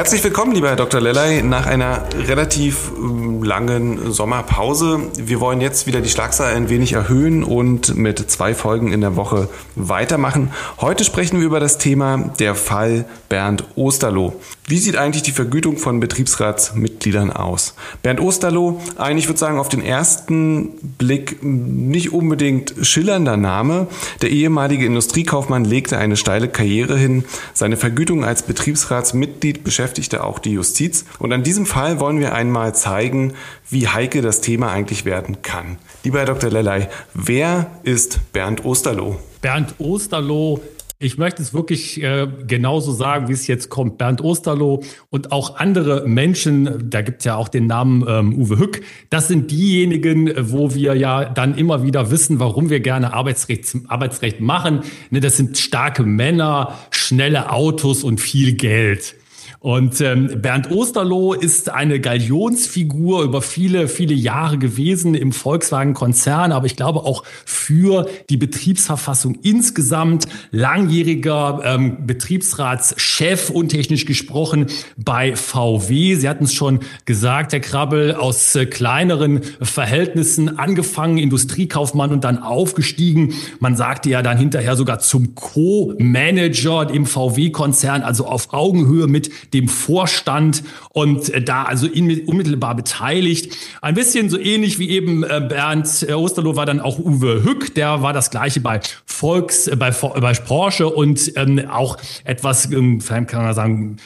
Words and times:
Herzlich 0.00 0.24
willkommen, 0.24 0.52
lieber 0.52 0.68
Herr 0.68 0.76
Dr. 0.76 0.98
Lellay, 0.98 1.42
nach 1.42 1.66
einer 1.66 2.06
relativ 2.26 2.90
ähm, 2.96 3.42
langen 3.42 4.14
Sommerpause. 4.14 5.10
Wir 5.18 5.40
wollen 5.40 5.60
jetzt 5.60 5.86
wieder 5.86 6.00
die 6.00 6.08
Schlagzahl 6.08 6.54
ein 6.54 6.70
wenig 6.70 6.94
erhöhen 6.94 7.44
und 7.44 7.96
mit 7.96 8.30
zwei 8.30 8.54
Folgen 8.54 8.94
in 8.94 9.02
der 9.02 9.16
Woche 9.16 9.50
weitermachen. 9.76 10.52
Heute 10.80 11.04
sprechen 11.04 11.38
wir 11.38 11.44
über 11.44 11.60
das 11.60 11.76
Thema 11.76 12.16
der 12.38 12.54
Fall 12.54 13.04
Bernd 13.28 13.64
Osterloh. 13.76 14.40
Wie 14.70 14.78
sieht 14.78 14.94
eigentlich 14.94 15.24
die 15.24 15.32
Vergütung 15.32 15.78
von 15.78 15.98
Betriebsratsmitgliedern 15.98 17.32
aus? 17.32 17.74
Bernd 18.04 18.20
Osterloh, 18.20 18.80
würde 18.96 19.18
ich 19.18 19.26
sagen, 19.36 19.58
auf 19.58 19.68
den 19.68 19.82
ersten 19.82 20.68
Blick 20.96 21.42
nicht 21.42 22.12
unbedingt 22.12 22.74
schillernder 22.82 23.36
Name. 23.36 23.88
Der 24.22 24.30
ehemalige 24.30 24.86
Industriekaufmann 24.86 25.64
legte 25.64 25.98
eine 25.98 26.16
steile 26.16 26.46
Karriere 26.46 26.96
hin. 26.96 27.24
Seine 27.52 27.76
Vergütung 27.76 28.24
als 28.24 28.44
Betriebsratsmitglied 28.44 29.64
beschäftigte 29.64 30.22
auch 30.22 30.38
die 30.38 30.52
Justiz. 30.52 31.04
Und 31.18 31.32
an 31.32 31.42
diesem 31.42 31.66
Fall 31.66 31.98
wollen 31.98 32.20
wir 32.20 32.32
einmal 32.32 32.72
zeigen, 32.72 33.32
wie 33.70 33.88
heike 33.88 34.22
das 34.22 34.40
Thema 34.40 34.70
eigentlich 34.70 35.04
werden 35.04 35.42
kann. 35.42 35.78
Lieber 36.04 36.20
Herr 36.20 36.26
Dr. 36.26 36.48
Lellay, 36.48 36.86
wer 37.12 37.72
ist 37.82 38.20
Bernd 38.32 38.64
Osterloh? 38.64 39.18
Bernd 39.40 39.74
Osterloh 39.78 40.60
ich 41.02 41.16
möchte 41.16 41.40
es 41.40 41.54
wirklich 41.54 42.02
äh, 42.02 42.28
genauso 42.46 42.92
sagen, 42.92 43.28
wie 43.28 43.32
es 43.32 43.46
jetzt 43.46 43.70
kommt. 43.70 43.96
Bernd 43.96 44.20
Osterloh 44.22 44.82
und 45.08 45.32
auch 45.32 45.56
andere 45.56 46.06
Menschen, 46.06 46.90
da 46.90 47.00
gibt 47.00 47.20
es 47.20 47.24
ja 47.24 47.36
auch 47.36 47.48
den 47.48 47.66
Namen 47.66 48.04
ähm, 48.06 48.38
Uwe 48.38 48.58
Hück, 48.58 48.82
das 49.08 49.26
sind 49.26 49.50
diejenigen, 49.50 50.30
wo 50.38 50.74
wir 50.74 50.94
ja 50.94 51.24
dann 51.24 51.56
immer 51.56 51.82
wieder 51.82 52.10
wissen, 52.10 52.38
warum 52.38 52.68
wir 52.68 52.80
gerne 52.80 53.14
Arbeitsrecht, 53.14 53.74
Arbeitsrecht 53.88 54.40
machen. 54.40 54.80
Ne, 55.08 55.20
das 55.20 55.38
sind 55.38 55.56
starke 55.56 56.02
Männer, 56.02 56.78
schnelle 56.90 57.50
Autos 57.50 58.04
und 58.04 58.20
viel 58.20 58.52
Geld. 58.52 59.16
Und 59.62 60.00
ähm, 60.00 60.40
Bernd 60.40 60.70
Osterloh 60.70 61.34
ist 61.34 61.68
eine 61.68 62.00
Galionsfigur 62.00 63.24
über 63.24 63.42
viele, 63.42 63.88
viele 63.88 64.14
Jahre 64.14 64.56
gewesen 64.56 65.14
im 65.14 65.32
Volkswagen-Konzern, 65.32 66.50
aber 66.50 66.64
ich 66.64 66.76
glaube 66.76 67.00
auch 67.00 67.24
für 67.44 68.08
die 68.30 68.38
Betriebsverfassung 68.38 69.34
insgesamt 69.42 70.26
langjähriger 70.50 71.60
ähm, 71.62 72.06
Betriebsratschef, 72.06 73.50
untechnisch 73.50 74.06
gesprochen, 74.06 74.68
bei 74.96 75.36
VW. 75.36 76.14
Sie 76.14 76.26
hatten 76.26 76.44
es 76.44 76.54
schon 76.54 76.80
gesagt, 77.04 77.52
Herr 77.52 77.60
Krabbel, 77.60 78.14
aus 78.14 78.54
äh, 78.56 78.64
kleineren 78.64 79.42
Verhältnissen 79.60 80.58
angefangen, 80.58 81.18
Industriekaufmann 81.18 82.12
und 82.12 82.24
dann 82.24 82.38
aufgestiegen. 82.42 83.34
Man 83.58 83.76
sagte 83.76 84.08
ja 84.08 84.22
dann 84.22 84.38
hinterher 84.38 84.74
sogar 84.74 85.00
zum 85.00 85.34
Co-Manager 85.34 86.88
im 86.90 87.04
VW-Konzern, 87.04 88.00
also 88.00 88.24
auf 88.24 88.54
Augenhöhe 88.54 89.06
mit 89.06 89.49
dem 89.52 89.68
Vorstand 89.68 90.62
und 90.90 91.30
äh, 91.30 91.42
da 91.42 91.64
also 91.64 91.86
unmittelbar 91.86 92.74
beteiligt. 92.74 93.56
Ein 93.82 93.94
bisschen 93.94 94.30
so 94.30 94.38
ähnlich 94.38 94.78
wie 94.78 94.90
eben 94.90 95.24
äh, 95.24 95.44
Bernd 95.46 96.06
äh, 96.08 96.12
Osterloh 96.12 96.56
war 96.56 96.66
dann 96.66 96.80
auch 96.80 96.98
Uwe 96.98 97.44
Hück, 97.44 97.74
der 97.74 98.02
war 98.02 98.12
das 98.12 98.30
gleiche 98.30 98.60
bei 98.60 98.80
Volks, 99.04 99.70
bei, 99.76 99.90
bei 99.90 100.32
Porsche 100.34 100.88
und 100.88 101.32
ähm, 101.36 101.68
auch 101.68 101.96
etwas, 102.24 102.70
ähm, 102.70 103.00
kann 103.00 103.42
man 103.42 103.54
sagen, 103.54 103.96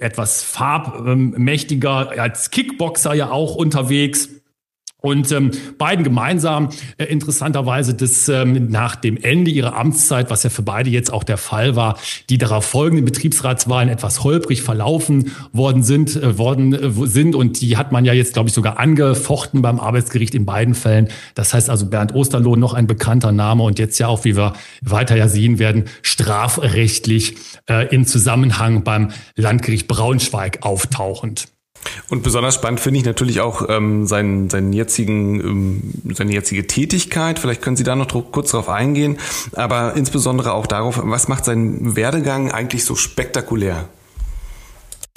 etwas 0.00 0.42
farbmächtiger 0.42 2.10
als 2.20 2.50
Kickboxer 2.50 3.14
ja 3.14 3.30
auch 3.30 3.56
unterwegs. 3.56 4.28
Und 5.02 5.30
ähm, 5.30 5.50
beiden 5.76 6.04
gemeinsam 6.04 6.70
äh, 6.96 7.04
interessanterweise, 7.04 7.94
dass 7.94 8.28
ähm, 8.30 8.70
nach 8.70 8.96
dem 8.96 9.18
Ende 9.18 9.50
ihrer 9.50 9.76
Amtszeit, 9.76 10.30
was 10.30 10.42
ja 10.42 10.48
für 10.48 10.62
beide 10.62 10.88
jetzt 10.88 11.12
auch 11.12 11.22
der 11.22 11.36
Fall 11.36 11.76
war, 11.76 11.98
die 12.30 12.38
darauf 12.38 12.64
folgenden 12.64 13.04
Betriebsratswahlen 13.04 13.90
etwas 13.90 14.24
holprig 14.24 14.62
verlaufen 14.62 15.32
worden 15.52 15.82
sind, 15.82 16.16
äh, 16.16 16.38
worden 16.38 16.72
äh, 16.72 17.06
sind 17.06 17.34
und 17.34 17.60
die 17.60 17.76
hat 17.76 17.92
man 17.92 18.06
ja 18.06 18.14
jetzt, 18.14 18.32
glaube 18.32 18.48
ich, 18.48 18.54
sogar 18.54 18.78
angefochten 18.78 19.60
beim 19.60 19.80
Arbeitsgericht 19.80 20.34
in 20.34 20.46
beiden 20.46 20.74
Fällen. 20.74 21.08
Das 21.34 21.52
heißt 21.52 21.68
also 21.68 21.86
Bernd 21.86 22.14
Osterloh 22.14 22.56
noch 22.56 22.72
ein 22.72 22.86
bekannter 22.86 23.32
Name 23.32 23.64
und 23.64 23.78
jetzt 23.78 23.98
ja 23.98 24.08
auch, 24.08 24.24
wie 24.24 24.34
wir 24.34 24.54
weiter 24.80 25.14
ja 25.14 25.28
sehen 25.28 25.58
werden, 25.58 25.84
strafrechtlich 26.00 27.36
äh, 27.68 27.86
in 27.94 28.06
Zusammenhang 28.06 28.82
beim 28.82 29.10
Landgericht 29.36 29.88
Braunschweig 29.88 30.60
auftauchend. 30.62 31.48
Und 32.08 32.22
besonders 32.22 32.54
spannend 32.54 32.80
finde 32.80 33.00
ich 33.00 33.06
natürlich 33.06 33.40
auch 33.40 33.68
ähm, 33.68 34.06
seinen, 34.06 34.50
seinen 34.50 34.72
jetzigen, 34.72 35.40
ähm, 35.40 36.14
seine 36.14 36.32
jetzige 36.32 36.66
Tätigkeit. 36.66 37.38
Vielleicht 37.38 37.62
können 37.62 37.76
Sie 37.76 37.84
da 37.84 37.96
noch 37.96 38.08
kurz 38.30 38.50
darauf 38.52 38.68
eingehen, 38.68 39.18
aber 39.52 39.94
insbesondere 39.96 40.52
auch 40.52 40.66
darauf, 40.66 41.00
was 41.02 41.28
macht 41.28 41.44
seinen 41.44 41.96
Werdegang 41.96 42.50
eigentlich 42.50 42.84
so 42.84 42.94
spektakulär? 42.94 43.88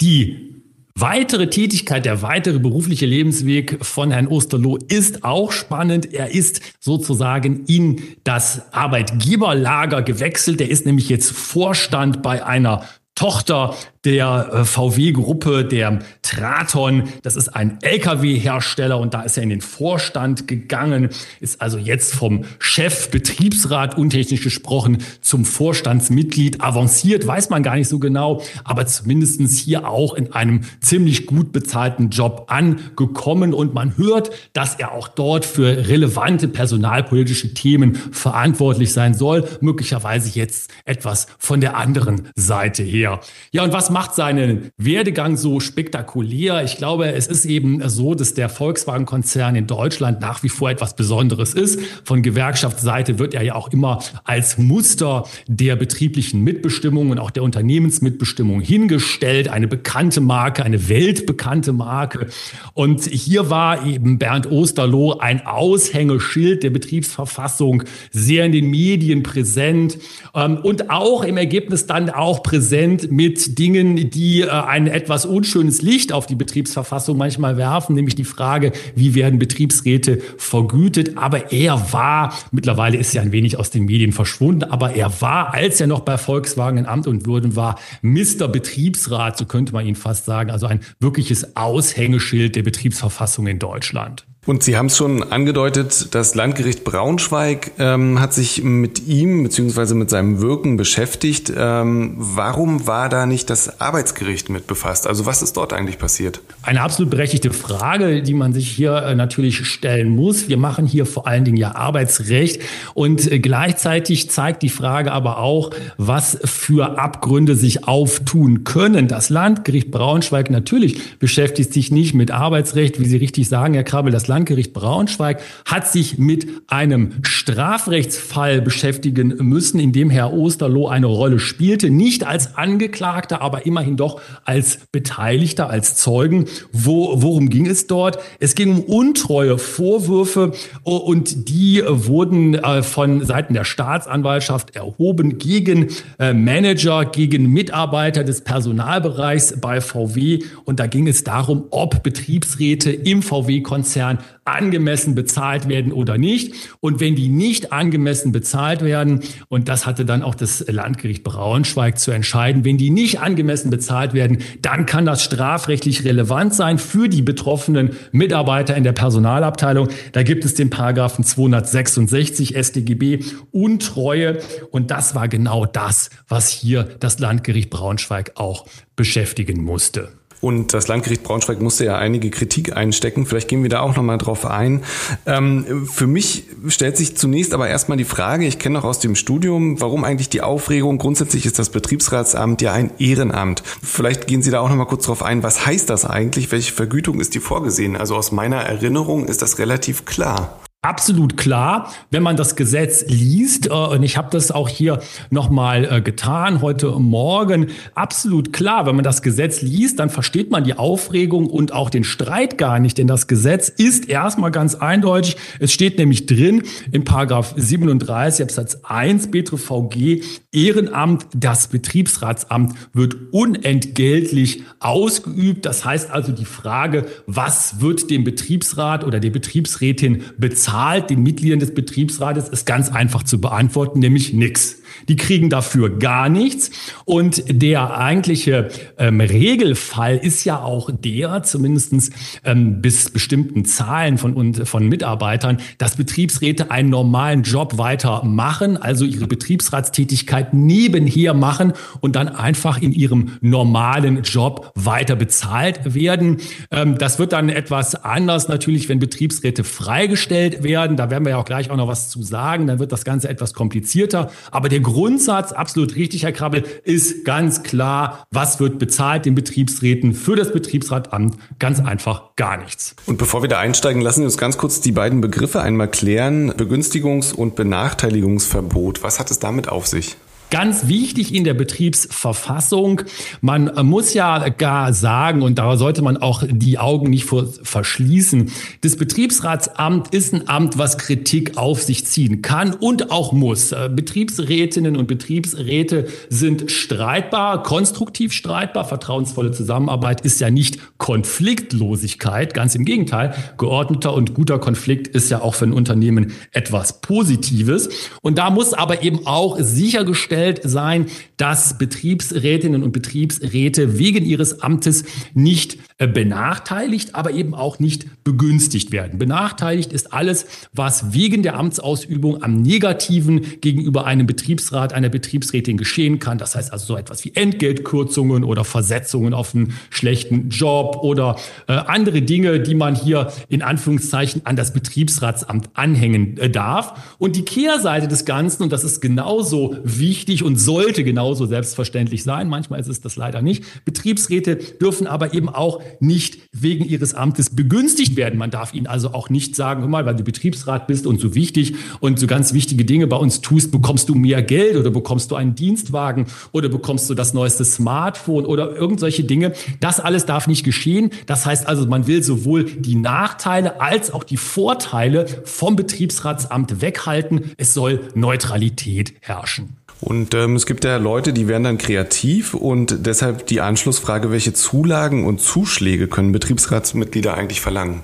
Die 0.00 0.62
weitere 0.94 1.48
Tätigkeit, 1.48 2.04
der 2.04 2.22
weitere 2.22 2.58
berufliche 2.58 3.06
Lebensweg 3.06 3.84
von 3.84 4.10
Herrn 4.10 4.26
Osterloh 4.26 4.78
ist 4.88 5.24
auch 5.24 5.52
spannend. 5.52 6.12
Er 6.12 6.34
ist 6.34 6.60
sozusagen 6.80 7.64
in 7.66 8.02
das 8.24 8.72
Arbeitgeberlager 8.72 10.02
gewechselt. 10.02 10.60
Er 10.60 10.70
ist 10.70 10.86
nämlich 10.86 11.08
jetzt 11.08 11.32
Vorstand 11.32 12.22
bei 12.22 12.44
einer 12.44 12.84
Tochter 13.14 13.76
der 14.04 14.50
äh, 14.52 14.64
VW-Gruppe, 14.64 15.64
der 15.64 15.98
Traton. 16.22 17.04
Das 17.22 17.36
ist 17.36 17.48
ein 17.48 17.78
Lkw-Hersteller 17.82 18.98
und 18.98 19.12
da 19.12 19.22
ist 19.22 19.36
er 19.36 19.42
in 19.42 19.50
den 19.50 19.60
Vorstand 19.60 20.48
gegangen, 20.48 21.10
ist 21.40 21.60
also 21.60 21.76
jetzt 21.76 22.14
vom 22.14 22.44
Chef 22.58 23.10
Betriebsrat 23.10 23.98
untechnisch 23.98 24.42
gesprochen 24.42 24.98
zum 25.20 25.44
Vorstandsmitglied 25.44 26.62
avanciert, 26.62 27.26
weiß 27.26 27.50
man 27.50 27.62
gar 27.62 27.76
nicht 27.76 27.88
so 27.88 27.98
genau, 27.98 28.42
aber 28.64 28.86
zumindestens 28.86 29.58
hier 29.58 29.86
auch 29.86 30.14
in 30.14 30.32
einem 30.32 30.62
ziemlich 30.80 31.26
gut 31.26 31.52
bezahlten 31.52 32.08
Job 32.08 32.46
angekommen 32.48 33.52
und 33.52 33.74
man 33.74 33.98
hört, 33.98 34.30
dass 34.54 34.76
er 34.76 34.92
auch 34.92 35.08
dort 35.08 35.44
für 35.44 35.88
relevante 35.88 36.48
personalpolitische 36.48 37.52
Themen 37.52 37.94
verantwortlich 37.94 38.92
sein 38.94 39.12
soll, 39.12 39.46
möglicherweise 39.60 40.30
jetzt 40.38 40.70
etwas 40.86 41.26
von 41.38 41.60
der 41.60 41.76
anderen 41.76 42.28
Seite 42.34 42.82
her. 42.82 43.20
Ja, 43.52 43.62
und 43.64 43.72
was 43.72 43.89
macht 43.90 44.14
seinen 44.14 44.70
Werdegang 44.76 45.36
so 45.36 45.60
spektakulär? 45.60 46.62
Ich 46.64 46.76
glaube, 46.76 47.12
es 47.12 47.26
ist 47.26 47.44
eben 47.44 47.86
so, 47.88 48.14
dass 48.14 48.34
der 48.34 48.48
Volkswagen-Konzern 48.48 49.56
in 49.56 49.66
Deutschland 49.66 50.20
nach 50.20 50.42
wie 50.42 50.48
vor 50.48 50.70
etwas 50.70 50.96
Besonderes 50.96 51.54
ist. 51.54 51.80
Von 52.04 52.22
Gewerkschaftsseite 52.22 53.18
wird 53.18 53.34
er 53.34 53.42
ja 53.42 53.54
auch 53.54 53.72
immer 53.72 54.02
als 54.24 54.58
Muster 54.58 55.24
der 55.46 55.76
betrieblichen 55.76 56.42
Mitbestimmung 56.42 57.10
und 57.10 57.18
auch 57.18 57.30
der 57.30 57.42
Unternehmensmitbestimmung 57.42 58.60
hingestellt. 58.60 59.48
Eine 59.48 59.68
bekannte 59.68 60.20
Marke, 60.20 60.64
eine 60.64 60.88
weltbekannte 60.88 61.72
Marke. 61.72 62.28
Und 62.74 63.04
hier 63.04 63.50
war 63.50 63.86
eben 63.86 64.18
Bernd 64.18 64.50
Osterloh 64.50 65.18
ein 65.18 65.46
Aushängeschild 65.46 66.62
der 66.62 66.70
Betriebsverfassung, 66.70 67.84
sehr 68.10 68.46
in 68.46 68.52
den 68.52 68.70
Medien 68.70 69.22
präsent 69.22 69.98
ähm, 70.34 70.58
und 70.58 70.90
auch 70.90 71.24
im 71.24 71.36
Ergebnis 71.36 71.86
dann 71.86 72.10
auch 72.10 72.42
präsent 72.42 73.10
mit 73.10 73.58
Dingen, 73.58 73.79
Dingen, 73.80 74.10
die 74.10 74.42
äh, 74.42 74.50
ein 74.50 74.86
etwas 74.86 75.26
unschönes 75.26 75.82
Licht 75.82 76.12
auf 76.12 76.26
die 76.26 76.34
Betriebsverfassung 76.34 77.16
manchmal 77.16 77.56
werfen, 77.56 77.94
nämlich 77.94 78.14
die 78.14 78.24
Frage, 78.24 78.72
wie 78.94 79.14
werden 79.14 79.38
Betriebsräte 79.38 80.20
vergütet. 80.36 81.16
Aber 81.16 81.52
er 81.52 81.92
war, 81.92 82.34
mittlerweile 82.50 82.98
ist 82.98 83.14
er 83.14 83.22
ein 83.22 83.32
wenig 83.32 83.58
aus 83.58 83.70
den 83.70 83.84
Medien 83.84 84.12
verschwunden, 84.12 84.64
aber 84.64 84.94
er 84.94 85.20
war, 85.20 85.54
als 85.54 85.80
er 85.80 85.86
noch 85.86 86.00
bei 86.00 86.18
Volkswagen 86.18 86.78
in 86.78 86.86
Amt 86.86 87.06
und 87.06 87.26
Würden 87.26 87.56
war, 87.56 87.78
Mr. 88.02 88.48
Betriebsrat, 88.48 89.38
so 89.38 89.46
könnte 89.46 89.72
man 89.72 89.86
ihn 89.86 89.96
fast 89.96 90.24
sagen, 90.24 90.50
also 90.50 90.66
ein 90.66 90.80
wirkliches 90.98 91.56
Aushängeschild 91.56 92.56
der 92.56 92.62
Betriebsverfassung 92.62 93.46
in 93.46 93.58
Deutschland. 93.58 94.26
Und 94.46 94.62
Sie 94.62 94.78
haben 94.78 94.86
es 94.86 94.96
schon 94.96 95.22
angedeutet, 95.22 96.14
das 96.14 96.34
Landgericht 96.34 96.82
Braunschweig 96.82 97.72
ähm, 97.78 98.20
hat 98.20 98.32
sich 98.32 98.64
mit 98.64 99.06
ihm 99.06 99.42
bzw. 99.42 99.92
mit 99.92 100.08
seinem 100.08 100.40
Wirken 100.40 100.78
beschäftigt. 100.78 101.52
Ähm, 101.54 102.14
warum 102.16 102.86
war 102.86 103.10
da 103.10 103.26
nicht 103.26 103.50
das 103.50 103.82
Arbeitsgericht 103.82 104.48
mit 104.48 104.66
befasst? 104.66 105.06
Also 105.06 105.26
was 105.26 105.42
ist 105.42 105.58
dort 105.58 105.74
eigentlich 105.74 105.98
passiert? 105.98 106.40
Eine 106.62 106.80
absolut 106.80 107.10
berechtigte 107.10 107.52
Frage, 107.52 108.22
die 108.22 108.32
man 108.32 108.54
sich 108.54 108.70
hier 108.70 108.94
äh, 108.96 109.14
natürlich 109.14 109.66
stellen 109.66 110.08
muss. 110.08 110.48
Wir 110.48 110.56
machen 110.56 110.86
hier 110.86 111.04
vor 111.04 111.26
allen 111.26 111.44
Dingen 111.44 111.58
ja 111.58 111.74
Arbeitsrecht 111.74 112.62
und 112.94 113.30
äh, 113.30 113.40
gleichzeitig 113.40 114.30
zeigt 114.30 114.62
die 114.62 114.70
Frage 114.70 115.12
aber 115.12 115.40
auch, 115.40 115.70
was 115.98 116.38
für 116.44 116.98
Abgründe 116.98 117.56
sich 117.56 117.86
auftun 117.86 118.64
können. 118.64 119.06
Das 119.06 119.28
Landgericht 119.28 119.90
Braunschweig 119.90 120.48
natürlich 120.48 121.18
beschäftigt 121.18 121.74
sich 121.74 121.90
nicht 121.90 122.14
mit 122.14 122.30
Arbeitsrecht, 122.30 122.98
wie 122.98 123.04
Sie 123.04 123.18
richtig 123.18 123.46
sagen, 123.46 123.74
Herr 123.74 123.84
Krabbel. 123.84 124.10
Das 124.10 124.29
Landgericht 124.30 124.72
Braunschweig 124.72 125.42
hat 125.64 125.88
sich 125.88 126.16
mit 126.16 126.46
einem 126.68 127.14
Strafrechtsfall 127.22 128.62
beschäftigen 128.62 129.34
müssen, 129.40 129.80
in 129.80 129.92
dem 129.92 130.08
Herr 130.08 130.32
Osterloh 130.32 130.86
eine 130.86 131.06
Rolle 131.06 131.40
spielte. 131.40 131.90
Nicht 131.90 132.24
als 132.24 132.56
Angeklagter, 132.56 133.42
aber 133.42 133.66
immerhin 133.66 133.96
doch 133.96 134.20
als 134.44 134.78
Beteiligter, 134.92 135.68
als 135.68 135.96
Zeugen. 135.96 136.44
Wo, 136.72 137.20
worum 137.20 137.50
ging 137.50 137.66
es 137.66 137.88
dort? 137.88 138.18
Es 138.38 138.54
ging 138.54 138.84
um 138.84 139.10
untreue 139.10 139.58
Vorwürfe 139.58 140.52
und 140.84 141.48
die 141.48 141.82
wurden 141.84 142.54
äh, 142.54 142.84
von 142.84 143.24
Seiten 143.24 143.54
der 143.54 143.64
Staatsanwaltschaft 143.64 144.76
erhoben 144.76 145.38
gegen 145.38 145.88
äh, 146.20 146.32
Manager, 146.32 147.06
gegen 147.06 147.50
Mitarbeiter 147.50 148.22
des 148.22 148.42
Personalbereichs 148.42 149.60
bei 149.60 149.80
VW. 149.80 150.44
Und 150.64 150.78
da 150.78 150.86
ging 150.86 151.08
es 151.08 151.24
darum, 151.24 151.64
ob 151.70 152.04
Betriebsräte 152.04 152.92
im 152.92 153.22
VW-Konzern 153.22 154.19
angemessen 154.44 155.14
bezahlt 155.14 155.68
werden 155.68 155.92
oder 155.92 156.18
nicht. 156.18 156.54
Und 156.80 157.00
wenn 157.00 157.14
die 157.14 157.28
nicht 157.28 157.72
angemessen 157.72 158.32
bezahlt 158.32 158.82
werden, 158.82 159.20
und 159.48 159.68
das 159.68 159.86
hatte 159.86 160.04
dann 160.04 160.22
auch 160.22 160.34
das 160.34 160.64
Landgericht 160.68 161.24
Braunschweig 161.24 161.98
zu 161.98 162.10
entscheiden, 162.10 162.64
wenn 162.64 162.78
die 162.78 162.90
nicht 162.90 163.20
angemessen 163.20 163.70
bezahlt 163.70 164.14
werden, 164.14 164.38
dann 164.62 164.86
kann 164.86 165.04
das 165.04 165.22
strafrechtlich 165.22 166.04
relevant 166.04 166.54
sein 166.54 166.78
für 166.78 167.08
die 167.08 167.22
betroffenen 167.22 167.90
Mitarbeiter 168.12 168.76
in 168.76 168.84
der 168.84 168.92
Personalabteilung. 168.92 169.88
Da 170.12 170.22
gibt 170.22 170.44
es 170.44 170.54
den 170.54 170.70
Paragraphen 170.70 171.24
266 171.24 172.56
StGB 172.56 173.20
Untreue. 173.52 174.38
Und 174.70 174.90
das 174.90 175.14
war 175.14 175.28
genau 175.28 175.66
das, 175.66 176.10
was 176.28 176.48
hier 176.48 176.84
das 177.00 177.18
Landgericht 177.18 177.70
Braunschweig 177.70 178.32
auch 178.34 178.66
beschäftigen 178.96 179.62
musste. 179.62 180.19
Und 180.40 180.72
das 180.72 180.88
Landgericht 180.88 181.22
Braunschweig 181.22 181.60
musste 181.60 181.84
ja 181.84 181.96
einige 181.96 182.30
Kritik 182.30 182.76
einstecken. 182.76 183.26
Vielleicht 183.26 183.48
gehen 183.48 183.62
wir 183.62 183.70
da 183.70 183.80
auch 183.80 183.94
nochmal 183.94 184.18
drauf 184.18 184.46
ein. 184.46 184.82
Ähm, 185.26 185.86
für 185.86 186.06
mich 186.06 186.44
stellt 186.68 186.96
sich 186.96 187.16
zunächst 187.16 187.52
aber 187.52 187.68
erstmal 187.68 187.98
die 187.98 188.04
Frage, 188.04 188.46
ich 188.46 188.58
kenne 188.58 188.78
noch 188.78 188.84
aus 188.84 189.00
dem 189.00 189.14
Studium, 189.14 189.80
warum 189.80 190.04
eigentlich 190.04 190.30
die 190.30 190.40
Aufregung? 190.40 190.98
Grundsätzlich 190.98 191.44
ist 191.44 191.58
das 191.58 191.68
Betriebsratsamt 191.70 192.62
ja 192.62 192.72
ein 192.72 192.90
Ehrenamt. 192.98 193.62
Vielleicht 193.82 194.26
gehen 194.26 194.42
Sie 194.42 194.50
da 194.50 194.60
auch 194.60 194.68
nochmal 194.68 194.86
kurz 194.86 195.04
drauf 195.04 195.22
ein. 195.22 195.42
Was 195.42 195.66
heißt 195.66 195.90
das 195.90 196.04
eigentlich? 196.04 196.50
Welche 196.52 196.72
Vergütung 196.72 197.20
ist 197.20 197.34
die 197.34 197.40
vorgesehen? 197.40 197.96
Also 197.96 198.16
aus 198.16 198.32
meiner 198.32 198.62
Erinnerung 198.62 199.26
ist 199.26 199.42
das 199.42 199.58
relativ 199.58 200.04
klar. 200.06 200.58
Absolut 200.82 201.36
klar, 201.36 201.92
wenn 202.10 202.22
man 202.22 202.38
das 202.38 202.56
Gesetz 202.56 203.04
liest, 203.06 203.66
äh, 203.66 203.70
und 203.70 204.02
ich 204.02 204.16
habe 204.16 204.30
das 204.30 204.50
auch 204.50 204.66
hier 204.66 205.00
nochmal 205.28 205.84
äh, 205.84 206.00
getan 206.00 206.62
heute 206.62 206.88
Morgen, 206.92 207.66
absolut 207.94 208.54
klar, 208.54 208.86
wenn 208.86 208.94
man 208.94 209.04
das 209.04 209.20
Gesetz 209.20 209.60
liest, 209.60 209.98
dann 209.98 210.08
versteht 210.08 210.50
man 210.50 210.64
die 210.64 210.72
Aufregung 210.72 211.48
und 211.48 211.74
auch 211.74 211.90
den 211.90 212.02
Streit 212.02 212.56
gar 212.56 212.78
nicht, 212.78 212.96
denn 212.96 213.06
das 213.06 213.26
Gesetz 213.26 213.68
ist 213.68 214.08
erstmal 214.08 214.52
ganz 214.52 214.74
eindeutig. 214.74 215.36
Es 215.58 215.70
steht 215.70 215.98
nämlich 215.98 216.24
drin 216.24 216.62
in 216.92 217.04
Paragraph 217.04 217.52
37 217.58 218.44
Absatz 218.44 218.78
1 218.82 219.32
BTVG, 219.32 220.22
Ehrenamt, 220.50 221.26
das 221.36 221.68
Betriebsratsamt 221.68 222.74
wird 222.94 223.16
unentgeltlich 223.32 224.62
ausgeübt. 224.78 225.66
Das 225.66 225.84
heißt 225.84 226.10
also 226.10 226.32
die 226.32 226.46
Frage, 226.46 227.04
was 227.26 227.82
wird 227.82 228.08
dem 228.08 228.24
Betriebsrat 228.24 229.04
oder 229.04 229.20
der 229.20 229.28
Betriebsrätin 229.28 230.22
bezahlt? 230.38 230.69
Zahlt 230.70 231.10
den 231.10 231.22
Mitgliedern 231.22 231.58
des 231.58 231.74
Betriebsrates, 231.74 232.48
ist 232.48 232.64
ganz 232.64 232.90
einfach 232.90 233.24
zu 233.24 233.40
beantworten, 233.40 233.98
nämlich 233.98 234.32
nichts. 234.32 234.76
Die 235.08 235.16
kriegen 235.16 235.50
dafür 235.50 235.98
gar 235.98 236.28
nichts. 236.28 236.70
Und 237.04 237.42
der 237.48 237.96
eigentliche 237.96 238.68
ähm, 238.98 239.20
Regelfall 239.20 240.16
ist 240.16 240.44
ja 240.44 240.62
auch 240.62 240.90
der, 240.92 241.42
zumindestens 241.42 242.10
ähm, 242.44 242.80
bis 242.80 243.10
bestimmten 243.10 243.64
Zahlen 243.64 244.18
von, 244.18 244.54
von 244.54 244.88
Mitarbeitern, 244.88 245.58
dass 245.78 245.96
Betriebsräte 245.96 246.70
einen 246.70 246.90
normalen 246.90 247.42
Job 247.42 247.78
weitermachen, 247.78 248.76
also 248.76 249.04
ihre 249.04 249.26
Betriebsratstätigkeit 249.26 250.54
nebenher 250.54 251.34
machen 251.34 251.72
und 252.00 252.16
dann 252.16 252.28
einfach 252.28 252.80
in 252.80 252.92
ihrem 252.92 253.38
normalen 253.40 254.22
Job 254.22 254.72
weiter 254.74 255.16
bezahlt 255.16 255.94
werden. 255.94 256.38
Ähm, 256.70 256.98
das 256.98 257.18
wird 257.18 257.32
dann 257.32 257.48
etwas 257.48 257.94
anders 257.94 258.48
natürlich, 258.48 258.88
wenn 258.88 258.98
Betriebsräte 258.98 259.64
freigestellt 259.64 260.59
werden. 260.62 260.96
Da 260.96 261.10
werden 261.10 261.24
wir 261.24 261.30
ja 261.30 261.36
auch 261.38 261.44
gleich 261.44 261.70
auch 261.70 261.76
noch 261.76 261.88
was 261.88 262.08
zu 262.08 262.22
sagen. 262.22 262.66
Dann 262.66 262.78
wird 262.78 262.92
das 262.92 263.04
Ganze 263.04 263.28
etwas 263.28 263.54
komplizierter. 263.54 264.30
Aber 264.50 264.68
der 264.68 264.80
Grundsatz, 264.80 265.52
absolut 265.52 265.96
richtig, 265.96 266.22
Herr 266.22 266.32
Krabbel, 266.32 266.64
ist 266.84 267.24
ganz 267.24 267.62
klar, 267.62 268.24
was 268.30 268.60
wird 268.60 268.78
bezahlt 268.78 269.26
den 269.26 269.34
Betriebsräten 269.34 270.14
für 270.14 270.36
das 270.36 270.52
Betriebsratamt? 270.52 271.36
Ganz 271.58 271.80
einfach 271.80 272.36
gar 272.36 272.56
nichts. 272.56 272.94
Und 273.06 273.18
bevor 273.18 273.42
wir 273.42 273.48
da 273.48 273.58
einsteigen, 273.58 274.02
lassen 274.02 274.20
Sie 274.20 274.24
uns 274.24 274.38
ganz 274.38 274.58
kurz 274.58 274.80
die 274.80 274.92
beiden 274.92 275.20
Begriffe 275.20 275.60
einmal 275.60 275.88
klären. 275.88 276.52
Begünstigungs- 276.52 277.34
und 277.34 277.56
Benachteiligungsverbot. 277.56 279.02
Was 279.02 279.18
hat 279.18 279.30
es 279.30 279.38
damit 279.38 279.68
auf 279.68 279.86
sich? 279.86 280.16
Ganz 280.50 280.88
wichtig 280.88 281.32
in 281.32 281.44
der 281.44 281.54
Betriebsverfassung. 281.54 283.02
Man 283.40 283.70
muss 283.86 284.14
ja 284.14 284.48
gar 284.48 284.92
sagen, 284.92 285.42
und 285.42 285.60
da 285.60 285.76
sollte 285.76 286.02
man 286.02 286.16
auch 286.16 286.42
die 286.50 286.76
Augen 286.76 287.08
nicht 287.08 287.24
vor 287.24 287.46
verschließen, 287.62 288.50
das 288.80 288.96
Betriebsratsamt 288.96 290.12
ist 290.12 290.34
ein 290.34 290.48
Amt, 290.48 290.76
was 290.76 290.98
Kritik 290.98 291.56
auf 291.56 291.84
sich 291.84 292.04
ziehen 292.04 292.42
kann 292.42 292.74
und 292.74 293.12
auch 293.12 293.32
muss. 293.32 293.70
Äh, 293.70 293.90
Betriebsrätinnen 293.94 294.96
und 294.96 295.06
Betriebsräte 295.06 296.08
sind 296.30 296.68
streitbar, 296.72 297.62
konstruktiv 297.62 298.32
streitbar. 298.32 298.84
Vertrauensvolle 298.84 299.52
Zusammenarbeit 299.52 300.22
ist 300.22 300.40
ja 300.40 300.50
nicht 300.50 300.80
Konfliktlosigkeit. 300.98 302.54
Ganz 302.54 302.74
im 302.74 302.84
Gegenteil. 302.84 303.34
Geordneter 303.56 304.14
und 304.14 304.34
guter 304.34 304.58
Konflikt 304.58 305.06
ist 305.06 305.30
ja 305.30 305.42
auch 305.42 305.54
für 305.54 305.66
ein 305.66 305.72
Unternehmen 305.72 306.32
etwas 306.50 307.00
Positives. 307.00 307.88
Und 308.20 308.38
da 308.38 308.50
muss 308.50 308.74
aber 308.74 309.04
eben 309.04 309.28
auch 309.28 309.56
sichergestellt 309.60 310.39
sichergestellt 310.40 310.60
sein, 310.64 311.06
dass 311.36 311.78
Betriebsrätinnen 311.78 312.82
und 312.82 312.92
Betriebsräte 312.92 313.98
wegen 313.98 314.24
ihres 314.24 314.60
Amtes 314.60 315.04
nicht 315.34 315.78
äh, 315.98 316.06
benachteiligt, 316.06 317.14
aber 317.14 317.32
eben 317.32 317.54
auch 317.54 317.78
nicht 317.78 318.24
begünstigt 318.24 318.92
werden. 318.92 319.18
Benachteiligt 319.18 319.92
ist 319.92 320.12
alles, 320.12 320.46
was 320.72 321.12
wegen 321.12 321.42
der 321.42 321.56
Amtsausübung 321.56 322.42
am 322.42 322.62
Negativen 322.62 323.60
gegenüber 323.60 324.06
einem 324.06 324.26
Betriebsrat, 324.26 324.92
einer 324.92 325.08
Betriebsrätin 325.08 325.76
geschehen 325.76 326.18
kann. 326.18 326.38
Das 326.38 326.54
heißt 326.54 326.72
also 326.72 326.86
so 326.86 326.96
etwas 326.96 327.24
wie 327.24 327.32
Entgeltkürzungen 327.34 328.44
oder 328.44 328.64
Versetzungen 328.64 329.34
auf 329.34 329.54
einen 329.54 329.74
schlechten 329.90 330.48
Job 330.50 330.98
oder 331.02 331.36
äh, 331.68 331.72
andere 331.72 332.22
Dinge, 332.22 332.60
die 332.60 332.74
man 332.74 332.94
hier 332.94 333.32
in 333.48 333.62
Anführungszeichen 333.62 334.46
an 334.46 334.56
das 334.56 334.72
Betriebsratsamt 334.72 335.70
anhängen 335.74 336.38
äh, 336.38 336.50
darf. 336.50 337.16
Und 337.18 337.36
die 337.36 337.44
Kehrseite 337.44 338.08
des 338.08 338.24
Ganzen, 338.24 338.62
und 338.62 338.72
das 338.72 338.84
ist 338.84 339.00
genauso 339.00 339.76
wichtig, 339.84 340.29
wichtig 340.30 340.44
und 340.44 340.56
sollte 340.56 341.02
genauso 341.02 341.46
selbstverständlich 341.46 342.22
sein. 342.22 342.48
Manchmal 342.48 342.78
ist 342.78 342.88
es 342.88 343.00
das 343.00 343.16
leider 343.16 343.42
nicht. 343.42 343.84
Betriebsräte 343.84 344.56
dürfen 344.56 345.06
aber 345.06 345.34
eben 345.34 345.48
auch 345.48 345.82
nicht 345.98 346.38
wegen 346.52 346.84
ihres 346.84 347.14
Amtes 347.14 347.50
begünstigt 347.50 348.16
werden. 348.16 348.38
Man 348.38 348.50
darf 348.50 348.72
ihnen 348.72 348.86
also 348.86 349.12
auch 349.12 349.28
nicht 349.28 349.56
sagen, 349.56 349.82
hör 349.82 349.88
mal, 349.88 350.06
weil 350.06 350.14
du 350.14 350.22
Betriebsrat 350.22 350.86
bist 350.86 351.06
und 351.06 351.20
so 351.20 351.34
wichtig 351.34 351.74
und 351.98 352.20
so 352.20 352.26
ganz 352.28 352.54
wichtige 352.54 352.84
Dinge 352.84 353.08
bei 353.08 353.16
uns 353.16 353.40
tust, 353.40 353.72
bekommst 353.72 354.08
du 354.08 354.14
mehr 354.14 354.42
Geld 354.42 354.76
oder 354.76 354.90
bekommst 354.90 355.32
du 355.32 355.34
einen 355.34 355.56
Dienstwagen 355.56 356.26
oder 356.52 356.68
bekommst 356.68 357.10
du 357.10 357.14
das 357.14 357.34
neueste 357.34 357.64
Smartphone 357.64 358.46
oder 358.46 358.76
irgendwelche 358.76 359.24
Dinge. 359.24 359.52
Das 359.80 359.98
alles 359.98 360.26
darf 360.26 360.46
nicht 360.46 360.64
geschehen. 360.64 361.10
Das 361.26 361.44
heißt 361.44 361.66
also, 361.66 361.86
man 361.86 362.06
will 362.06 362.22
sowohl 362.22 362.64
die 362.64 362.94
Nachteile 362.94 363.80
als 363.80 364.12
auch 364.12 364.22
die 364.22 364.36
Vorteile 364.36 365.26
vom 365.44 365.74
Betriebsratsamt 365.74 366.80
weghalten. 366.80 367.50
Es 367.56 367.74
soll 367.74 368.00
Neutralität 368.14 369.14
herrschen. 369.20 369.79
Und 370.00 370.34
ähm, 370.34 370.56
es 370.56 370.66
gibt 370.66 370.84
ja 370.84 370.96
Leute, 370.96 371.32
die 371.32 371.46
werden 371.46 371.64
dann 371.64 371.78
kreativ 371.78 372.54
und 372.54 373.06
deshalb 373.06 373.46
die 373.46 373.60
Anschlussfrage, 373.60 374.30
welche 374.30 374.54
Zulagen 374.54 375.26
und 375.26 375.40
Zuschläge 375.40 376.08
können 376.08 376.32
Betriebsratsmitglieder 376.32 377.34
eigentlich 377.34 377.60
verlangen? 377.60 378.02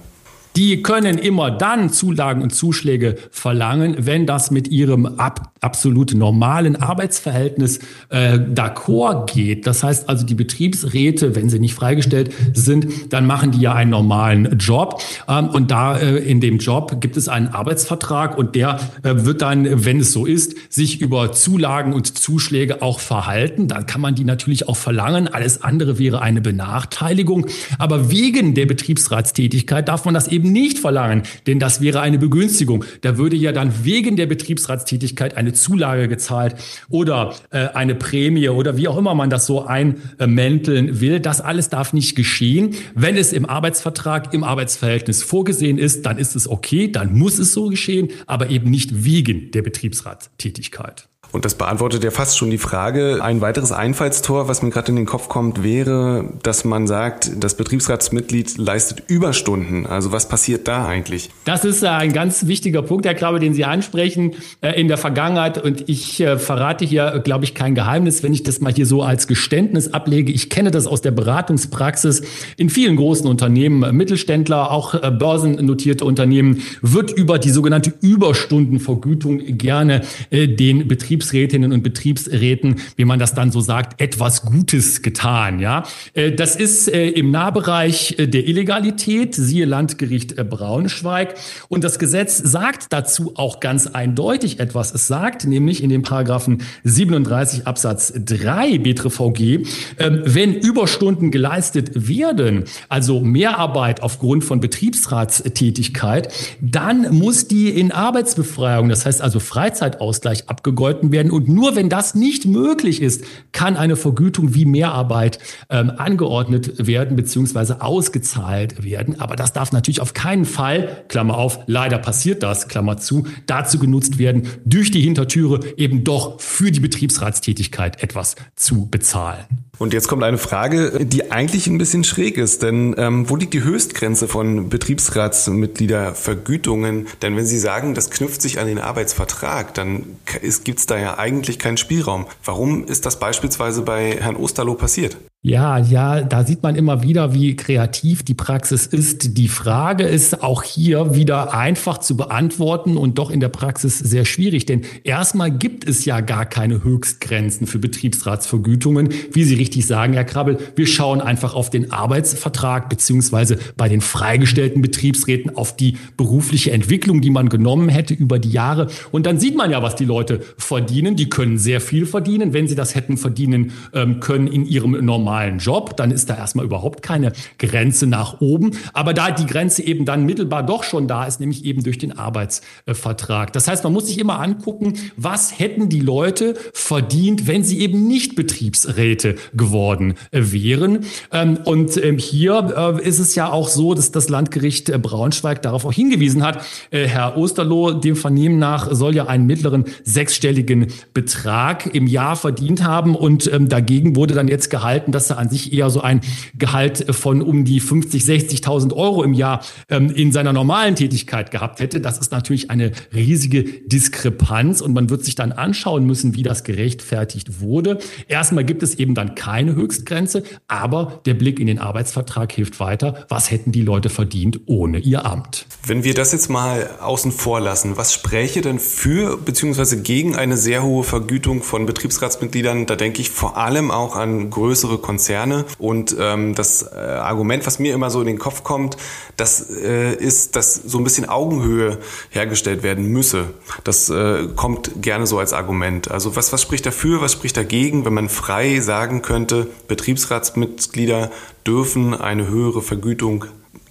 Die 0.56 0.82
können 0.82 1.18
immer 1.18 1.50
dann 1.50 1.90
Zulagen 1.90 2.40
und 2.40 2.54
Zuschläge 2.54 3.16
verlangen, 3.30 3.94
wenn 3.98 4.26
das 4.26 4.50
mit 4.50 4.68
ihrem 4.68 5.04
Ab 5.04 5.52
absolut 5.66 6.14
normalen 6.14 6.76
Arbeitsverhältnis 6.76 7.80
äh, 8.08 8.38
d'accord 8.38 9.26
geht, 9.26 9.66
das 9.66 9.82
heißt 9.82 10.08
also 10.08 10.25
die 10.25 10.37
Betriebsräte, 10.37 11.35
wenn 11.35 11.49
sie 11.49 11.58
nicht 11.58 11.75
freigestellt 11.75 12.32
sind, 12.52 13.12
dann 13.12 13.26
machen 13.26 13.50
die 13.50 13.61
ja 13.61 13.75
einen 13.75 13.90
normalen 13.90 14.58
Job. 14.58 15.02
Ähm, 15.28 15.49
und 15.49 15.73
da 15.73 15.99
äh, 15.99 16.18
in 16.18 16.40
dem 16.40 16.58
Job 16.58 17.00
gibt 17.00 17.16
es 17.16 17.28
einen 17.28 17.49
Arbeitsvertrag 17.49 18.38
und 18.38 18.54
der 18.54 18.78
äh, 19.02 19.25
wird 19.25 19.42
dann, 19.42 19.85
wenn 19.85 19.99
es 19.99 20.12
so 20.12 20.25
ist, 20.25 20.54
sich 20.73 21.00
über 21.00 21.32
Zulagen 21.32 21.92
und 21.92 22.16
Zuschläge 22.16 22.80
auch 22.80 23.00
verhalten. 23.00 23.66
Dann 23.66 23.87
kann 23.87 24.00
man 24.00 24.14
die 24.14 24.25
natürlich 24.25 24.68
auch 24.68 24.76
verlangen. 24.76 25.26
Alles 25.26 25.64
andere 25.64 25.99
wäre 25.99 26.23
eine 26.23 26.40
Benachteiligung. 26.40 27.46
Aber 27.78 28.12
wegen 28.12 28.54
der 28.54 28.66
Betriebsratstätigkeit 28.66 29.88
darf 29.88 30.04
man 30.04 30.14
das 30.14 30.28
eben 30.28 30.52
nicht 30.52 30.78
verlangen, 30.78 31.25
denn 31.49 31.58
das 31.58 31.80
wäre 31.80 32.00
eine 32.02 32.18
Begünstigung. 32.18 32.85
Da 33.00 33.18
würde 33.18 33.35
ja 33.35 33.50
dann 33.50 33.73
wegen 33.82 34.14
der 34.14 34.26
Betriebsratstätigkeit 34.26 35.37
eine 35.37 35.52
Zulage 35.56 36.08
gezahlt 36.08 36.54
oder 36.88 37.34
äh, 37.50 37.68
eine 37.68 37.94
Prämie 37.94 38.48
oder 38.48 38.76
wie 38.76 38.88
auch 38.88 38.96
immer 38.96 39.14
man 39.14 39.30
das 39.30 39.46
so 39.46 39.64
einmänteln 39.64 41.00
will. 41.00 41.20
Das 41.20 41.40
alles 41.40 41.68
darf 41.68 41.92
nicht 41.92 42.16
geschehen. 42.16 42.75
Wenn 42.94 43.16
es 43.16 43.32
im 43.32 43.46
Arbeitsvertrag, 43.46 44.32
im 44.32 44.44
Arbeitsverhältnis 44.44 45.22
vorgesehen 45.22 45.78
ist, 45.78 46.06
dann 46.06 46.18
ist 46.18 46.36
es 46.36 46.48
okay, 46.48 46.90
dann 46.90 47.16
muss 47.16 47.38
es 47.38 47.52
so 47.52 47.68
geschehen, 47.68 48.08
aber 48.26 48.50
eben 48.50 48.70
nicht 48.70 49.04
wegen 49.04 49.50
der 49.50 49.62
Betriebsratstätigkeit. 49.62 51.08
Und 51.33 51.45
das 51.45 51.54
beantwortet 51.54 52.02
ja 52.04 52.11
fast 52.11 52.38
schon 52.38 52.50
die 52.50 52.59
Frage. 52.59 53.18
Ein 53.23 53.40
weiteres 53.40 53.73
Einfallstor, 53.73 54.49
was 54.49 54.62
mir 54.62 54.71
gerade 54.71 54.88
in 54.88 54.97
den 54.97 55.06
Kopf 55.06 55.28
kommt, 55.28 55.62
wäre, 55.62 56.33
dass 56.42 56.64
man 56.64 56.87
sagt, 56.87 57.30
das 57.38 57.56
Betriebsratsmitglied 57.56 58.56
leistet 58.56 59.02
Überstunden. 59.09 59.87
Also 59.87 60.12
was 60.12 60.28
passiert 60.28 60.66
da 60.66 60.87
eigentlich? 60.87 61.30
Das 61.45 61.64
ist 61.64 61.83
äh, 61.83 61.88
ein 61.88 62.12
ganz 62.12 62.47
wichtiger 62.47 62.83
Punkt, 62.83 63.04
Herr 63.04 63.14
Krabbe, 63.14 63.38
den 63.38 63.52
Sie 63.52 63.64
ansprechen 63.64 64.33
äh, 64.62 64.80
in 64.80 64.88
der 64.88 64.97
Vergangenheit. 64.97 65.62
Und 65.62 65.88
ich 65.88 66.21
äh, 66.21 66.38
verrate 66.38 66.85
hier, 66.85 67.21
glaube 67.23 67.45
ich, 67.45 67.54
kein 67.54 67.75
Geheimnis, 67.75 68.23
wenn 68.23 68.33
ich 68.33 68.42
das 68.42 68.61
mal 68.61 68.73
hier 68.73 68.87
so 68.87 69.02
als 69.02 69.26
Geständnis 69.26 69.92
ablege. 69.92 70.33
Ich 70.33 70.49
kenne 70.49 70.71
das 70.71 70.87
aus 70.87 71.02
der 71.02 71.11
Beratungspraxis 71.11 72.23
in 72.56 72.71
vielen 72.71 72.97
großen 72.97 73.26
Unternehmen, 73.26 73.95
Mittelständler, 73.95 74.71
auch 74.71 74.95
börsennotierte 74.95 76.04
Unternehmen, 76.04 76.62
wird 76.80 77.11
über 77.11 77.38
die 77.38 77.50
sogenannte 77.50 77.92
Überstundenvergütung 78.00 79.40
gerne 79.59 80.02
den 80.30 80.88
Betrieb 80.88 81.25
Betriebsrätinnen 81.26 81.73
und 81.73 81.83
Betriebsräten, 81.83 82.76
wie 82.97 83.04
man 83.04 83.18
das 83.18 83.35
dann 83.35 83.50
so 83.50 83.61
sagt, 83.61 84.00
etwas 84.00 84.42
Gutes 84.42 85.02
getan. 85.02 85.59
Ja, 85.59 85.85
äh, 86.14 86.33
das 86.33 86.56
ist 86.56 86.88
äh, 86.88 87.09
im 87.09 87.30
Nahbereich 87.30 88.18
äh, 88.18 88.26
der 88.26 88.47
Illegalität, 88.47 89.35
siehe 89.35 89.64
Landgericht 89.64 90.37
Braunschweig. 90.37 91.35
Und 91.68 91.85
das 91.85 91.99
Gesetz 91.99 92.38
sagt 92.38 92.92
dazu 92.92 93.33
auch 93.35 93.61
ganz 93.61 93.87
eindeutig 93.87 94.61
etwas. 94.61 94.95
Es 94.95 95.06
sagt 95.06 95.47
nämlich 95.47 95.83
in 95.83 95.90
den 95.90 96.02
Paragraphen 96.02 96.62
37 96.85 97.66
Absatz 97.66 98.12
3 98.14 98.78
BTVG, 98.78 99.66
ähm, 99.99 100.23
wenn 100.25 100.54
Überstunden 100.54 101.30
geleistet 101.30 102.09
werden, 102.09 102.64
also 102.88 103.21
Mehrarbeit 103.21 104.02
aufgrund 104.02 104.45
von 104.45 104.61
Betriebsratstätigkeit, 104.61 106.33
dann 106.61 107.14
muss 107.14 107.49
die 107.49 107.68
in 107.71 107.90
Arbeitsbefreiung, 107.90 108.88
das 108.88 109.06
heißt 109.06 109.23
also 109.23 109.40
Freizeitausgleich 109.40 110.49
abgegolten 110.49 111.05
angeboten 111.06 111.12
werden. 111.12 111.30
Und 111.30 111.48
nur 111.48 111.76
wenn 111.76 111.88
das 111.88 112.14
nicht 112.14 112.46
möglich 112.46 113.02
ist, 113.02 113.25
kann 113.52 113.76
eine 113.76 113.96
Vergütung 113.96 114.54
wie 114.54 114.64
Mehrarbeit 114.64 115.38
ähm, 115.70 115.92
angeordnet 115.96 116.86
werden 116.86 117.16
bzw. 117.16 117.75
ausgezahlt 117.80 118.84
werden. 118.84 119.20
Aber 119.20 119.36
das 119.36 119.52
darf 119.52 119.72
natürlich 119.72 120.00
auf 120.00 120.14
keinen 120.14 120.44
Fall, 120.44 121.04
Klammer 121.08 121.36
auf, 121.36 121.60
leider 121.66 121.98
passiert 121.98 122.42
das, 122.42 122.68
Klammer 122.68 122.96
zu, 122.98 123.26
dazu 123.46 123.78
genutzt 123.78 124.18
werden, 124.18 124.42
durch 124.64 124.90
die 124.90 125.00
Hintertüre 125.00 125.60
eben 125.76 126.04
doch 126.04 126.40
für 126.40 126.70
die 126.70 126.80
Betriebsratstätigkeit 126.80 128.02
etwas 128.02 128.36
zu 128.54 128.86
bezahlen. 128.86 129.44
Und 129.78 129.92
jetzt 129.92 130.09
kommt 130.09 130.23
eine 130.23 130.38
Frage, 130.38 131.04
die 131.04 131.30
eigentlich 131.30 131.66
ein 131.66 131.76
bisschen 131.76 132.04
schräg 132.04 132.38
ist, 132.38 132.62
denn 132.62 132.95
ähm, 132.97 133.28
wo 133.28 133.37
liegt 133.37 133.52
die 133.52 133.62
Höchstgrenze 133.62 134.26
von 134.26 134.71
Betriebsratsmitgliedervergütungen? 134.71 137.09
Denn 137.21 137.37
wenn 137.37 137.45
Sie 137.45 137.59
sagen, 137.59 137.92
das 137.95 138.09
knüpft 138.11 138.40
sich 138.40 138.59
an 138.59 138.66
den 138.66 138.78
Arbeitsvertrag, 138.78 139.75
dann 139.75 140.16
gibt 140.64 140.78
es 140.78 140.87
da 140.87 140.99
ja 140.99 141.18
eigentlich 141.18 141.59
keinen 141.59 141.76
Spielraum. 141.76 142.25
Warum 142.45 142.87
ist 142.87 143.04
das 143.04 143.18
beispielsweise 143.18 143.83
bei 143.83 144.16
Herrn 144.18 144.37
Osterloh 144.37 144.73
passiert? 144.75 145.18
Ja, 145.48 145.78
ja, 145.78 146.22
da 146.22 146.42
sieht 146.42 146.64
man 146.64 146.74
immer 146.74 147.04
wieder, 147.04 147.32
wie 147.32 147.54
kreativ 147.54 148.24
die 148.24 148.34
Praxis 148.34 148.84
ist. 148.84 149.38
Die 149.38 149.46
Frage 149.46 150.02
ist 150.02 150.42
auch 150.42 150.64
hier 150.64 151.14
wieder 151.14 151.54
einfach 151.54 151.98
zu 151.98 152.16
beantworten 152.16 152.96
und 152.96 153.16
doch 153.16 153.30
in 153.30 153.38
der 153.38 153.48
Praxis 153.48 153.96
sehr 153.96 154.24
schwierig, 154.24 154.66
denn 154.66 154.80
erstmal 155.04 155.52
gibt 155.52 155.88
es 155.88 156.04
ja 156.04 156.18
gar 156.18 156.46
keine 156.46 156.82
Höchstgrenzen 156.82 157.68
für 157.68 157.78
Betriebsratsvergütungen. 157.78 159.10
Wie 159.30 159.44
Sie 159.44 159.54
richtig 159.54 159.86
sagen, 159.86 160.14
Herr 160.14 160.24
Krabbel, 160.24 160.58
wir 160.74 160.88
schauen 160.88 161.20
einfach 161.20 161.54
auf 161.54 161.70
den 161.70 161.92
Arbeitsvertrag 161.92 162.88
beziehungsweise 162.88 163.56
bei 163.76 163.88
den 163.88 164.00
freigestellten 164.00 164.82
Betriebsräten 164.82 165.56
auf 165.56 165.76
die 165.76 165.96
berufliche 166.16 166.72
Entwicklung, 166.72 167.20
die 167.20 167.30
man 167.30 167.50
genommen 167.50 167.88
hätte 167.88 168.14
über 168.14 168.40
die 168.40 168.50
Jahre. 168.50 168.88
Und 169.12 169.26
dann 169.26 169.38
sieht 169.38 169.56
man 169.56 169.70
ja, 169.70 169.80
was 169.80 169.94
die 169.94 170.06
Leute 170.06 170.40
verdienen. 170.58 171.14
Die 171.14 171.30
können 171.30 171.56
sehr 171.56 171.80
viel 171.80 172.04
verdienen, 172.04 172.52
wenn 172.52 172.66
sie 172.66 172.74
das 172.74 172.96
hätten 172.96 173.16
verdienen 173.16 173.70
ähm, 173.94 174.18
können 174.18 174.48
in 174.48 174.66
ihrem 174.66 175.04
normalen 175.04 175.35
normalen 175.36 175.58
Job, 175.58 175.96
dann 175.96 176.10
ist 176.10 176.30
da 176.30 176.36
erstmal 176.36 176.64
überhaupt 176.64 177.02
keine 177.02 177.32
Grenze 177.58 178.06
nach 178.06 178.40
oben. 178.40 178.72
Aber 178.92 179.12
da 179.12 179.30
die 179.30 179.46
Grenze 179.46 179.82
eben 179.82 180.04
dann 180.04 180.24
mittelbar 180.24 180.64
doch 180.64 180.82
schon 180.82 181.06
da 181.08 181.26
ist, 181.26 181.40
nämlich 181.40 181.64
eben 181.64 181.82
durch 181.82 181.98
den 181.98 182.16
Arbeitsvertrag. 182.16 183.52
Das 183.52 183.68
heißt, 183.68 183.84
man 183.84 183.92
muss 183.92 184.06
sich 184.06 184.18
immer 184.18 184.40
angucken, 184.40 184.94
was 185.16 185.58
hätten 185.58 185.88
die 185.88 186.00
Leute 186.00 186.54
verdient, 186.72 187.46
wenn 187.46 187.62
sie 187.64 187.80
eben 187.80 188.06
nicht 188.08 188.34
Betriebsräte 188.34 189.36
geworden 189.54 190.14
äh, 190.30 190.40
wären. 190.52 191.04
Ähm, 191.32 191.58
und 191.64 192.02
ähm, 192.02 192.18
hier 192.18 192.98
äh, 192.98 193.06
ist 193.06 193.18
es 193.18 193.34
ja 193.34 193.50
auch 193.50 193.68
so, 193.68 193.94
dass 193.94 194.10
das 194.10 194.28
Landgericht 194.28 194.88
äh, 194.88 194.98
Braunschweig 194.98 195.60
darauf 195.62 195.84
auch 195.84 195.92
hingewiesen 195.92 196.42
hat. 196.42 196.64
Herr 196.90 197.36
Osterloh, 197.36 197.92
dem 197.92 198.16
Vernehmen 198.16 198.58
nach, 198.58 198.88
soll 198.92 199.14
ja 199.14 199.26
einen 199.26 199.46
mittleren 199.46 199.84
sechsstelligen 200.04 200.86
Betrag 201.12 201.94
im 201.94 202.06
Jahr 202.06 202.36
verdient 202.36 202.82
haben. 202.82 203.14
Und 203.14 203.52
ähm, 203.52 203.68
dagegen 203.68 204.16
wurde 204.16 204.34
dann 204.34 204.48
jetzt 204.48 204.70
gehalten, 204.70 205.12
dass 205.12 205.25
er 205.30 205.38
an 205.38 205.49
sich 205.49 205.73
eher 205.73 205.90
so 205.90 206.00
ein 206.00 206.21
Gehalt 206.56 207.06
von 207.14 207.42
um 207.42 207.64
die 207.64 207.80
50, 207.80 208.23
60.000 208.23 208.92
Euro 208.95 209.23
im 209.23 209.33
Jahr 209.33 209.64
ähm, 209.88 210.11
in 210.11 210.33
seiner 210.33 210.52
normalen 210.52 210.95
Tätigkeit 210.97 211.50
gehabt 211.50 211.80
hätte. 211.80 212.00
Das 212.00 212.18
ist 212.18 212.33
natürlich 212.33 212.71
eine 212.71 212.92
riesige 213.14 213.64
Diskrepanz 213.64 214.80
und 214.80 214.92
man 214.92 215.11
wird 215.11 215.25
sich 215.25 215.35
dann 215.35 215.52
anschauen 215.52 216.04
müssen, 216.04 216.35
wie 216.35 216.42
das 216.42 216.64
gerechtfertigt 216.64 217.61
wurde. 217.61 217.99
Erstmal 218.28 218.64
gibt 218.64 218.83
es 218.83 218.95
eben 218.95 219.14
dann 219.14 219.35
keine 219.35 219.75
Höchstgrenze, 219.75 220.42
aber 220.68 221.21
der 221.26 221.35
Blick 221.35 221.61
in 221.61 221.66
den 221.66 221.78
Arbeitsvertrag 221.78 222.52
hilft 222.52 222.80
weiter. 222.80 223.26
Was 223.28 223.50
hätten 223.50 223.73
die 223.73 223.83
Leute 223.83 224.09
verdient 224.09 224.61
ohne 224.66 224.99
ihr 224.99 225.25
Amt? 225.25 225.66
Wenn 225.85 226.04
wir 226.04 226.14
das 226.14 226.33
jetzt 226.33 226.50
mal 226.50 226.88
außen 227.00 227.33
vor 227.33 227.61
lassen, 227.61 227.97
was 227.97 228.12
spräche 228.12 228.61
denn 228.61 228.78
für 228.78 229.37
bzw. 229.37 229.97
gegen 229.97 230.37
eine 230.37 230.56
sehr 230.56 230.83
hohe 230.83 231.04
Vergütung 231.04 231.62
von 231.62 231.87
Betriebsratsmitgliedern? 231.87 232.87
Da 232.87 232.97
denke 232.97 233.21
ich 233.21 233.30
vor 233.30 233.56
allem 233.56 233.90
auch 233.90 234.16
an 234.16 234.50
größere 234.50 234.99
Konzerne. 235.06 235.64
Und 235.78 236.16
ähm, 236.18 236.56
das 236.56 236.82
äh, 236.82 236.96
Argument, 236.96 237.64
was 237.64 237.78
mir 237.78 237.94
immer 237.94 238.10
so 238.10 238.20
in 238.20 238.26
den 238.26 238.38
Kopf 238.38 238.64
kommt, 238.64 238.96
das 239.36 239.70
äh, 239.70 240.12
ist, 240.14 240.56
dass 240.56 240.75
so 240.75 240.98
ein 240.98 241.04
bisschen 241.04 241.28
Augenhöhe 241.28 241.98
hergestellt 242.30 242.82
werden 242.82 243.06
müsse. 243.06 243.50
Das 243.84 244.10
äh, 244.10 244.48
kommt 244.56 244.90
gerne 245.00 245.28
so 245.28 245.38
als 245.38 245.52
Argument. 245.52 246.10
Also 246.10 246.34
was, 246.34 246.52
was 246.52 246.60
spricht 246.60 246.86
dafür, 246.86 247.20
was 247.20 247.32
spricht 247.34 247.56
dagegen, 247.56 248.04
wenn 248.04 248.14
man 248.14 248.28
frei 248.28 248.80
sagen 248.80 249.22
könnte, 249.22 249.68
Betriebsratsmitglieder 249.86 251.30
dürfen 251.64 252.12
eine 252.12 252.48
höhere 252.48 252.82
Vergütung 252.82 253.44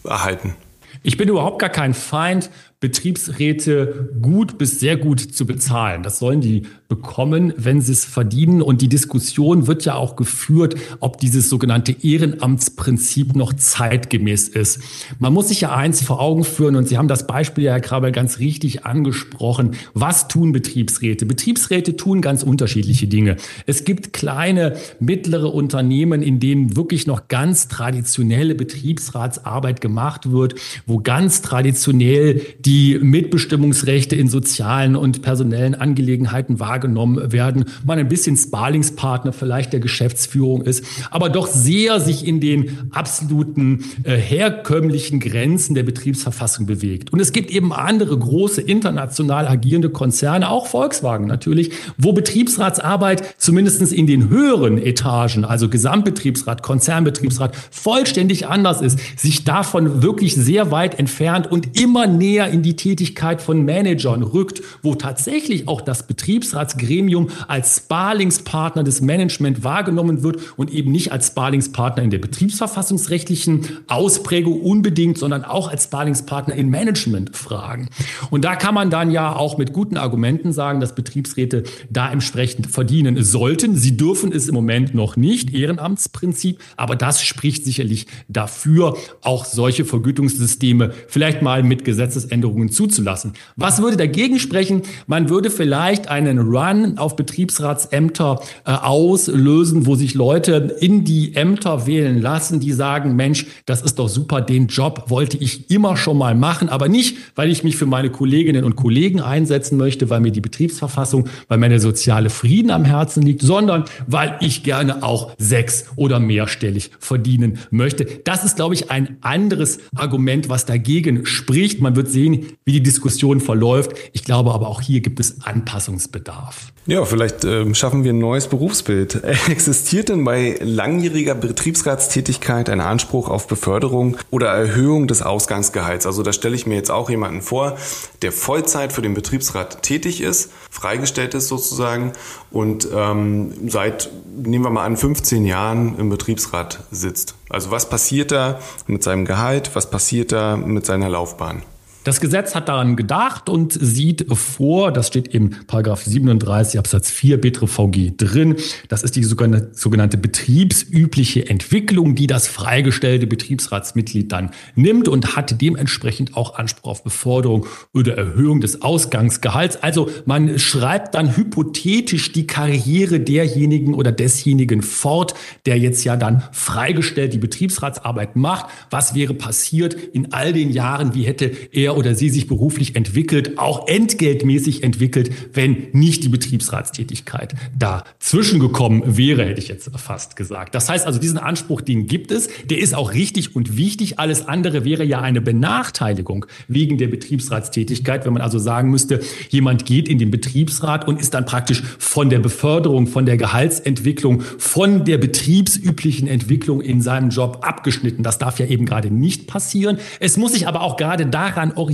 erhalten? 0.04 0.56
Ich 1.02 1.16
bin 1.16 1.30
überhaupt 1.30 1.60
gar 1.60 1.70
kein 1.70 1.94
Feind 1.94 2.50
Betriebsräte 2.86 4.10
gut 4.22 4.60
bis 4.60 4.80
sehr 4.80 4.96
gut 4.96 5.20
zu 5.20 5.48
bezahlen. 5.48 6.04
Das 6.04 6.20
sollen 6.20 6.40
die 6.40 6.68
bekommen, 6.88 7.52
wenn 7.58 7.82
sie 7.82 7.94
es 7.94 8.06
verdienen. 8.06 8.62
Und 8.62 8.84
die 8.84 8.90
Diskussion 8.90 9.66
wird 9.66 9.86
ja 9.86 9.96
auch 9.96 10.16
geführt, 10.16 10.76
ob 11.00 11.18
dieses 11.18 11.50
sogenannte 11.50 11.96
Ehrenamtsprinzip 12.04 13.36
noch 13.36 13.54
zeitgemäß 13.54 14.50
ist. 14.50 14.82
Man 15.18 15.34
muss 15.34 15.48
sich 15.48 15.62
ja 15.62 15.76
eins 15.76 16.04
vor 16.04 16.20
Augen 16.20 16.44
führen, 16.44 16.76
und 16.76 16.88
Sie 16.88 17.00
haben 17.00 17.08
das 17.08 17.26
Beispiel 17.26 17.64
ja, 17.64 17.72
Herr 17.72 17.82
Krabel, 17.82 18.12
ganz 18.12 18.38
richtig 18.38 18.86
angesprochen. 18.86 19.72
Was 19.96 20.28
tun 20.28 20.52
Betriebsräte? 20.52 21.26
Betriebsräte 21.26 21.96
tun 21.96 22.22
ganz 22.22 22.44
unterschiedliche 22.44 23.08
Dinge. 23.08 23.38
Es 23.66 23.84
gibt 23.84 24.14
kleine, 24.14 24.76
mittlere 25.00 25.52
Unternehmen, 25.52 26.22
in 26.22 26.40
denen 26.40 26.76
wirklich 26.76 27.08
noch 27.08 27.30
ganz 27.30 27.68
traditionelle 27.68 28.54
Betriebsratsarbeit 28.54 29.82
gemacht 29.82 30.32
wird, 30.32 30.54
wo 30.86 31.00
ganz 31.00 31.42
traditionell 31.42 32.42
die 32.60 32.75
die 32.76 33.00
Mitbestimmungsrechte 33.00 34.18
in 34.18 34.28
sozialen 34.28 34.98
und 34.98 35.22
personellen 35.22 35.76
Angelegenheiten 35.76 36.60
wahrgenommen 36.60 37.32
werden, 37.32 37.64
man 37.86 38.00
ein 38.00 38.10
bisschen 38.10 38.36
Sparlingspartner 38.36 39.32
vielleicht 39.32 39.72
der 39.72 39.80
Geschäftsführung 39.80 40.62
ist, 40.62 40.84
aber 41.10 41.30
doch 41.30 41.48
sehr 41.48 42.02
sich 42.02 42.28
in 42.28 42.42
den 42.42 42.90
absoluten 42.92 43.86
äh, 44.04 44.18
herkömmlichen 44.18 45.22
Grenzen 45.22 45.74
der 45.74 45.84
Betriebsverfassung 45.84 46.66
bewegt. 46.66 47.14
Und 47.14 47.22
es 47.22 47.32
gibt 47.32 47.50
eben 47.50 47.72
andere 47.72 48.18
große 48.18 48.60
international 48.60 49.48
agierende 49.48 49.90
Konzerne, 49.90 50.50
auch 50.50 50.68
Volkswagen 50.68 51.28
natürlich, 51.28 51.72
wo 51.98 52.12
Betriebsratsarbeit 52.12 53.36
zumindest 53.38 53.94
in 53.94 54.06
den 54.06 54.28
höheren 54.28 54.78
Etagen, 54.78 55.46
also 55.46 55.70
Gesamtbetriebsrat, 55.70 56.62
Konzernbetriebsrat, 56.62 57.56
vollständig 57.72 58.48
anders 58.48 58.82
ist, 58.82 59.00
sich 59.18 59.46
davon 59.46 60.02
wirklich 60.04 60.36
sehr 60.36 60.72
weit 60.72 61.00
entfernt 61.00 61.50
und 61.50 61.80
immer 61.80 62.06
näher 62.06 62.50
in 62.56 62.64
die 62.64 62.78
Tätigkeit 62.78 63.42
von 63.42 63.66
Managern 63.66 64.24
rückt, 64.24 64.62
wo 64.82 64.96
tatsächlich 64.96 65.68
auch 65.68 65.82
das 65.82 66.08
Betriebsratsgremium 66.08 67.28
als 67.50 67.78
Sparlingspartner 67.78 68.86
des 68.86 69.02
Management 69.02 69.66
wahrgenommen 69.66 70.24
wird 70.24 70.38
und 70.56 70.72
eben 70.72 70.94
nicht 70.94 71.12
als 71.12 71.28
Sparlingspartner 71.28 72.02
in 72.02 72.12
der 72.12 72.20
betriebsverfassungsrechtlichen 72.20 73.68
Ausprägung 73.88 74.62
unbedingt, 74.62 75.18
sondern 75.18 75.44
auch 75.44 75.68
als 75.68 75.84
Sparlingspartner 75.84 76.56
in 76.56 76.70
Managementfragen. 76.70 77.90
Und 78.30 78.46
da 78.46 78.56
kann 78.56 78.74
man 78.74 78.90
dann 78.90 79.12
ja 79.12 79.36
auch 79.36 79.58
mit 79.58 79.74
guten 79.74 79.98
Argumenten 79.98 80.54
sagen, 80.54 80.80
dass 80.80 80.96
Betriebsräte 80.96 81.64
da 81.90 82.10
entsprechend 82.10 82.68
verdienen 82.68 83.22
sollten. 83.22 83.76
Sie 83.76 83.98
dürfen 83.98 84.32
es 84.32 84.48
im 84.48 84.56
Moment 84.56 84.96
noch 84.96 85.18
nicht, 85.18 85.54
Ehrenamtsprinzip, 85.54 86.60
aber 86.78 86.96
das 86.96 87.22
spricht 87.22 87.66
sicherlich 87.66 88.08
dafür, 88.30 88.96
auch 89.22 89.44
solche 89.44 89.84
Vergütungssysteme 89.84 90.94
vielleicht 91.10 91.42
mal 91.42 91.62
mit 91.62 91.84
Gesetzesänderungen 91.84 92.45
zuzulassen. 92.70 93.34
Was 93.56 93.82
würde 93.82 93.98
dagegen 93.98 94.40
sprechen? 94.40 94.84
Man 95.08 95.30
würde 95.30 95.50
vielleicht 95.50 96.08
einen 96.08 96.40
Run 96.40 96.98
auf 96.98 97.16
Betriebsratsämter 97.16 98.40
äh, 98.66 98.72
auslösen, 98.72 99.86
wo 99.86 99.96
sich 99.96 100.14
Leute 100.14 100.76
in 100.80 101.04
die 101.04 101.36
Ämter 101.36 101.88
wählen 101.88 102.22
lassen, 102.22 102.60
die 102.60 102.72
sagen, 102.72 103.16
Mensch, 103.16 103.48
das 103.66 103.82
ist 103.82 104.00
doch 104.00 104.10
super, 104.10 104.42
den 104.42 104.68
Job 104.68 105.06
wollte 105.08 105.38
ich 105.38 105.70
immer 105.70 105.98
schon 105.98 106.18
mal 106.18 106.36
machen, 106.36 106.70
aber 106.70 106.88
nicht, 106.88 107.18
weil 107.36 107.50
ich 107.50 107.64
mich 107.64 107.78
für 107.78 107.86
meine 107.86 108.10
Kolleginnen 108.10 108.64
und 108.64 108.76
Kollegen 108.76 109.22
einsetzen 109.22 109.78
möchte, 109.78 110.10
weil 110.10 110.20
mir 110.20 110.32
die 110.32 110.42
Betriebsverfassung, 110.42 111.28
weil 111.48 111.58
mir 111.58 111.70
der 111.70 111.80
soziale 111.80 112.30
Frieden 112.30 112.72
am 112.72 112.86
Herzen 112.86 113.24
liegt, 113.24 113.42
sondern 113.42 113.86
weil 114.08 114.38
ich 114.42 114.64
gerne 114.64 115.04
auch 115.04 115.32
sechs- 115.38 115.86
oder 115.96 116.20
mehrstellig 116.20 116.92
verdienen 117.00 117.60
möchte. 117.72 118.06
Das 118.24 118.44
ist, 118.44 118.56
glaube 118.56 118.76
ich, 118.76 118.92
ein 118.92 119.18
anderes 119.22 119.80
Argument, 119.96 120.50
was 120.50 120.66
dagegen 120.66 121.26
spricht. 121.26 121.82
Man 121.82 121.96
wird 121.96 122.10
sehen, 122.10 122.35
wie 122.66 122.72
die 122.72 122.84
Diskussion 122.84 123.40
verläuft. 123.40 123.92
Ich 124.14 124.24
glaube 124.24 124.54
aber 124.54 124.68
auch 124.68 124.82
hier 124.82 125.02
gibt 125.02 125.20
es 125.20 125.42
Anpassungsbedarf. 125.42 126.72
Ja, 126.88 127.04
vielleicht 127.04 127.44
äh, 127.44 127.74
schaffen 127.74 128.04
wir 128.04 128.14
ein 128.14 128.20
neues 128.20 128.48
Berufsbild. 128.48 129.24
Existiert 129.50 130.10
denn 130.10 130.24
bei 130.24 130.56
langjähriger 130.62 131.34
Betriebsratstätigkeit 131.34 132.70
ein 132.70 132.80
Anspruch 132.80 133.28
auf 133.28 133.48
Beförderung 133.48 134.18
oder 134.30 134.50
Erhöhung 134.50 135.08
des 135.08 135.24
Ausgangsgehalts? 135.24 136.06
Also 136.06 136.22
da 136.22 136.32
stelle 136.32 136.56
ich 136.56 136.68
mir 136.68 136.76
jetzt 136.76 136.92
auch 136.92 137.10
jemanden 137.10 137.42
vor, 137.42 137.78
der 138.22 138.32
Vollzeit 138.32 138.94
für 138.94 139.02
den 139.02 139.16
Betriebsrat 139.16 139.82
tätig 139.82 140.22
ist, 140.22 140.52
freigestellt 140.70 141.34
ist 141.34 141.48
sozusagen 141.48 142.14
und 142.52 142.88
ähm, 142.94 143.54
seit, 143.68 144.12
nehmen 144.36 144.64
wir 144.64 144.70
mal 144.70 144.86
an, 144.86 144.96
15 144.96 145.46
Jahren 145.46 145.98
im 145.98 146.10
Betriebsrat 146.10 146.84
sitzt. 146.92 147.36
Also 147.50 147.72
was 147.72 147.90
passiert 147.90 148.32
da 148.32 148.60
mit 148.86 149.02
seinem 149.02 149.26
Gehalt? 149.26 149.72
Was 149.74 149.90
passiert 149.90 150.32
da 150.32 150.56
mit 150.56 150.86
seiner 150.86 151.10
Laufbahn? 151.10 151.64
Das 152.06 152.22
Gesetz 152.22 152.54
hat 152.54 152.70
daran 152.70 152.96
gedacht 152.96 153.50
und 153.50 153.74
sieht 153.74 154.28
vor, 154.32 154.92
das 154.92 155.08
steht 155.08 155.28
im 155.30 155.50
Paragraph 155.66 156.04
37 156.04 156.78
Absatz 156.78 157.10
4 157.10 157.42
BTVG 157.42 158.12
drin, 158.16 158.58
das 158.90 159.02
ist 159.02 159.16
die 159.16 159.24
sogenannte 159.24 160.18
betriebsübliche 160.20 161.50
Entwicklung, 161.50 162.14
die 162.14 162.28
das 162.28 162.48
freigestellte 162.48 163.26
Betriebsratsmitglied 163.26 164.32
dann 164.32 164.52
nimmt 164.76 165.08
und 165.08 165.36
hat 165.36 165.60
dementsprechend 165.60 166.38
auch 166.38 166.60
Anspruch 166.60 166.92
auf 166.92 167.04
Beförderung 167.04 167.66
oder 167.92 168.16
Erhöhung 168.16 168.62
des 168.62 168.84
Ausgangsgehalts. 168.84 169.82
Also 169.82 170.08
man 170.26 170.60
schreibt 170.60 171.16
dann 171.16 171.36
hypothetisch 171.36 172.32
die 172.34 172.46
Karriere 172.46 173.20
derjenigen 173.20 173.96
oder 173.96 174.12
desjenigen 174.12 174.84
fort, 174.84 175.34
der 175.66 175.80
jetzt 175.80 176.04
ja 176.04 176.18
dann 176.18 176.44
freigestellt 176.52 177.34
die 177.34 177.40
Betriebsratsarbeit 177.40 178.36
macht. 178.36 178.68
Was 178.92 179.16
wäre 179.16 179.34
passiert 179.34 179.96
in 179.96 180.34
all 180.34 180.54
den 180.54 180.70
Jahren? 180.70 181.16
Wie 181.16 181.24
hätte 181.24 181.52
er 181.72 181.95
oder 181.96 182.16
sie 182.16 182.30
sich 182.30 182.48
beruflich 182.48 182.96
entwickelt, 182.96 183.58
auch 183.58 183.88
entgeltmäßig 183.88 184.84
entwickelt, 184.84 185.32
wenn 185.54 185.88
nicht 185.92 186.24
die 186.24 186.30
Betriebsratstätigkeit 186.30 187.56
dazwischen 187.78 188.60
gekommen 188.60 189.18
wäre, 189.18 189.46
hätte 189.46 189.60
ich 189.60 189.68
jetzt 189.68 189.90
fast 189.98 190.36
gesagt. 190.36 190.76
Das 190.76 190.90
heißt 190.90 191.06
also, 191.06 191.20
diesen 191.20 191.38
Anspruch, 191.38 191.82
den 191.82 192.08
gibt 192.08 192.32
es, 192.32 192.50
der 192.66 192.80
ist 192.80 192.96
auch 192.96 193.14
richtig 193.14 193.56
und 193.56 193.78
wichtig. 193.78 194.20
Alles 194.20 194.48
andere 194.48 194.86
wäre 194.86 195.04
ja 195.04 195.22
eine 195.22 195.42
Benachteiligung 195.42 196.46
wegen 196.68 196.98
der 196.98 197.08
Betriebsratstätigkeit, 197.08 198.26
wenn 198.26 198.34
man 198.34 198.42
also 198.42 198.60
sagen 198.60 198.90
müsste, 198.90 199.22
jemand 199.50 199.86
geht 199.86 200.08
in 200.08 200.20
den 200.20 200.32
Betriebsrat 200.32 201.08
und 201.08 201.20
ist 201.20 201.34
dann 201.34 201.46
praktisch 201.46 201.84
von 202.00 202.30
der 202.30 202.40
Beförderung, 202.40 203.08
von 203.08 203.26
der 203.26 203.38
Gehaltsentwicklung, 203.38 204.42
von 204.42 205.06
der 205.06 205.18
betriebsüblichen 205.18 206.28
Entwicklung 206.28 206.82
in 206.82 207.02
seinem 207.02 207.30
Job 207.30 207.60
abgeschnitten. 207.62 208.24
Das 208.24 208.38
darf 208.38 208.60
ja 208.60 208.66
eben 208.66 208.86
gerade 208.86 209.12
nicht 209.12 209.48
passieren. 209.48 209.98
Es 210.20 210.38
muss 210.38 210.54
sich 210.54 210.68
aber 210.68 210.82
auch 210.82 210.98
gerade 210.98 211.26
daran 211.26 211.72
orientieren. 211.72 211.85